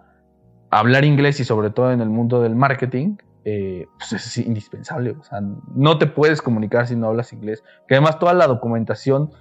[0.69, 5.11] hablar inglés y sobre todo en el mundo del marketing, eh, pues es indispensable.
[5.19, 5.41] O sea,
[5.75, 7.65] no te puedes comunicar si no hablas inglés.
[7.85, 9.31] Que además toda la documentación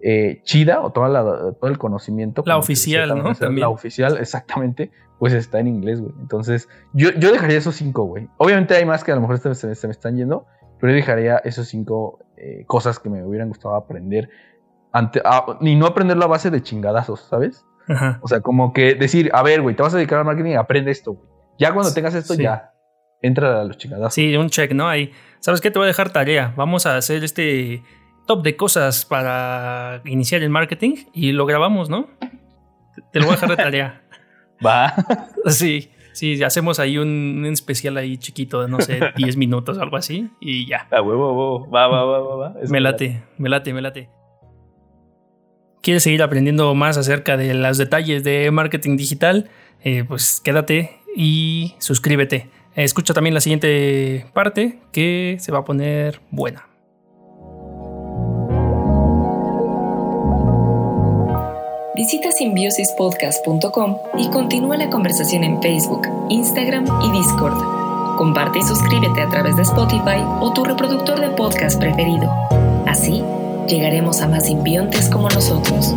[0.00, 1.22] eh, chida o toda la,
[1.58, 2.42] todo el conocimiento.
[2.46, 3.34] La oficial, ¿no?
[3.34, 3.60] También.
[3.60, 6.12] La oficial, exactamente, pues está en inglés, güey.
[6.20, 8.28] Entonces, yo, yo dejaría esos cinco, güey.
[8.38, 10.46] Obviamente hay más que a lo mejor se, se- se me están yendo,
[10.80, 14.28] pero yo dejaría esos cinco eh, cosas que me hubieran gustado aprender.
[14.92, 17.64] Ante, a- y no aprenderlo a base de chingadazos, ¿sabes?
[17.88, 18.18] Ajá.
[18.22, 20.90] O sea, como que decir, a ver, güey, te vas a dedicar al marketing, aprende
[20.90, 21.28] esto, güey.
[21.58, 22.42] Ya cuando tengas esto, Sí.
[22.42, 22.72] ya
[23.22, 24.12] entra a los chingadazos.
[24.14, 24.88] Sí, un check, ¿no?
[24.88, 25.12] Ahí.
[25.40, 25.70] ¿Sabes qué?
[25.70, 26.52] Te voy a dejar tarea.
[26.56, 27.82] Vamos a hacer este
[28.26, 32.08] top de cosas para iniciar el marketing y lo grabamos, ¿no?
[33.12, 34.02] Te- lo voy a dejar de tarea.
[34.66, 34.94] Va.
[35.46, 37.08] Sí, sí, hacemos ahí un,
[37.38, 40.88] un especial ahí chiquito de, no sé, 10 minutos, algo así, y ya.
[40.90, 41.70] A huevo, huevo.
[41.70, 42.54] Va, va, va, va, va.
[42.68, 44.08] Me late, me late, me late.
[45.82, 49.48] ¿Quieres seguir aprendiendo más acerca de los detalles de marketing digital?
[49.84, 52.50] Eh, pues quédate y suscríbete.
[52.74, 56.66] Escucha también la siguiente parte que se va a poner buena.
[61.96, 67.56] Visita simbiosispodcast.com y continúa la conversación en Facebook, Instagram y Discord.
[68.18, 72.30] Comparte y suscríbete a través de Spotify o tu reproductor de podcast preferido.
[72.86, 73.22] Así,
[73.66, 75.94] llegaremos a más simbiontes como nosotros.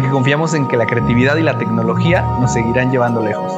[0.00, 3.52] Porque confiamos en que la creatividad y la tecnología nos seguirán llevando lejos.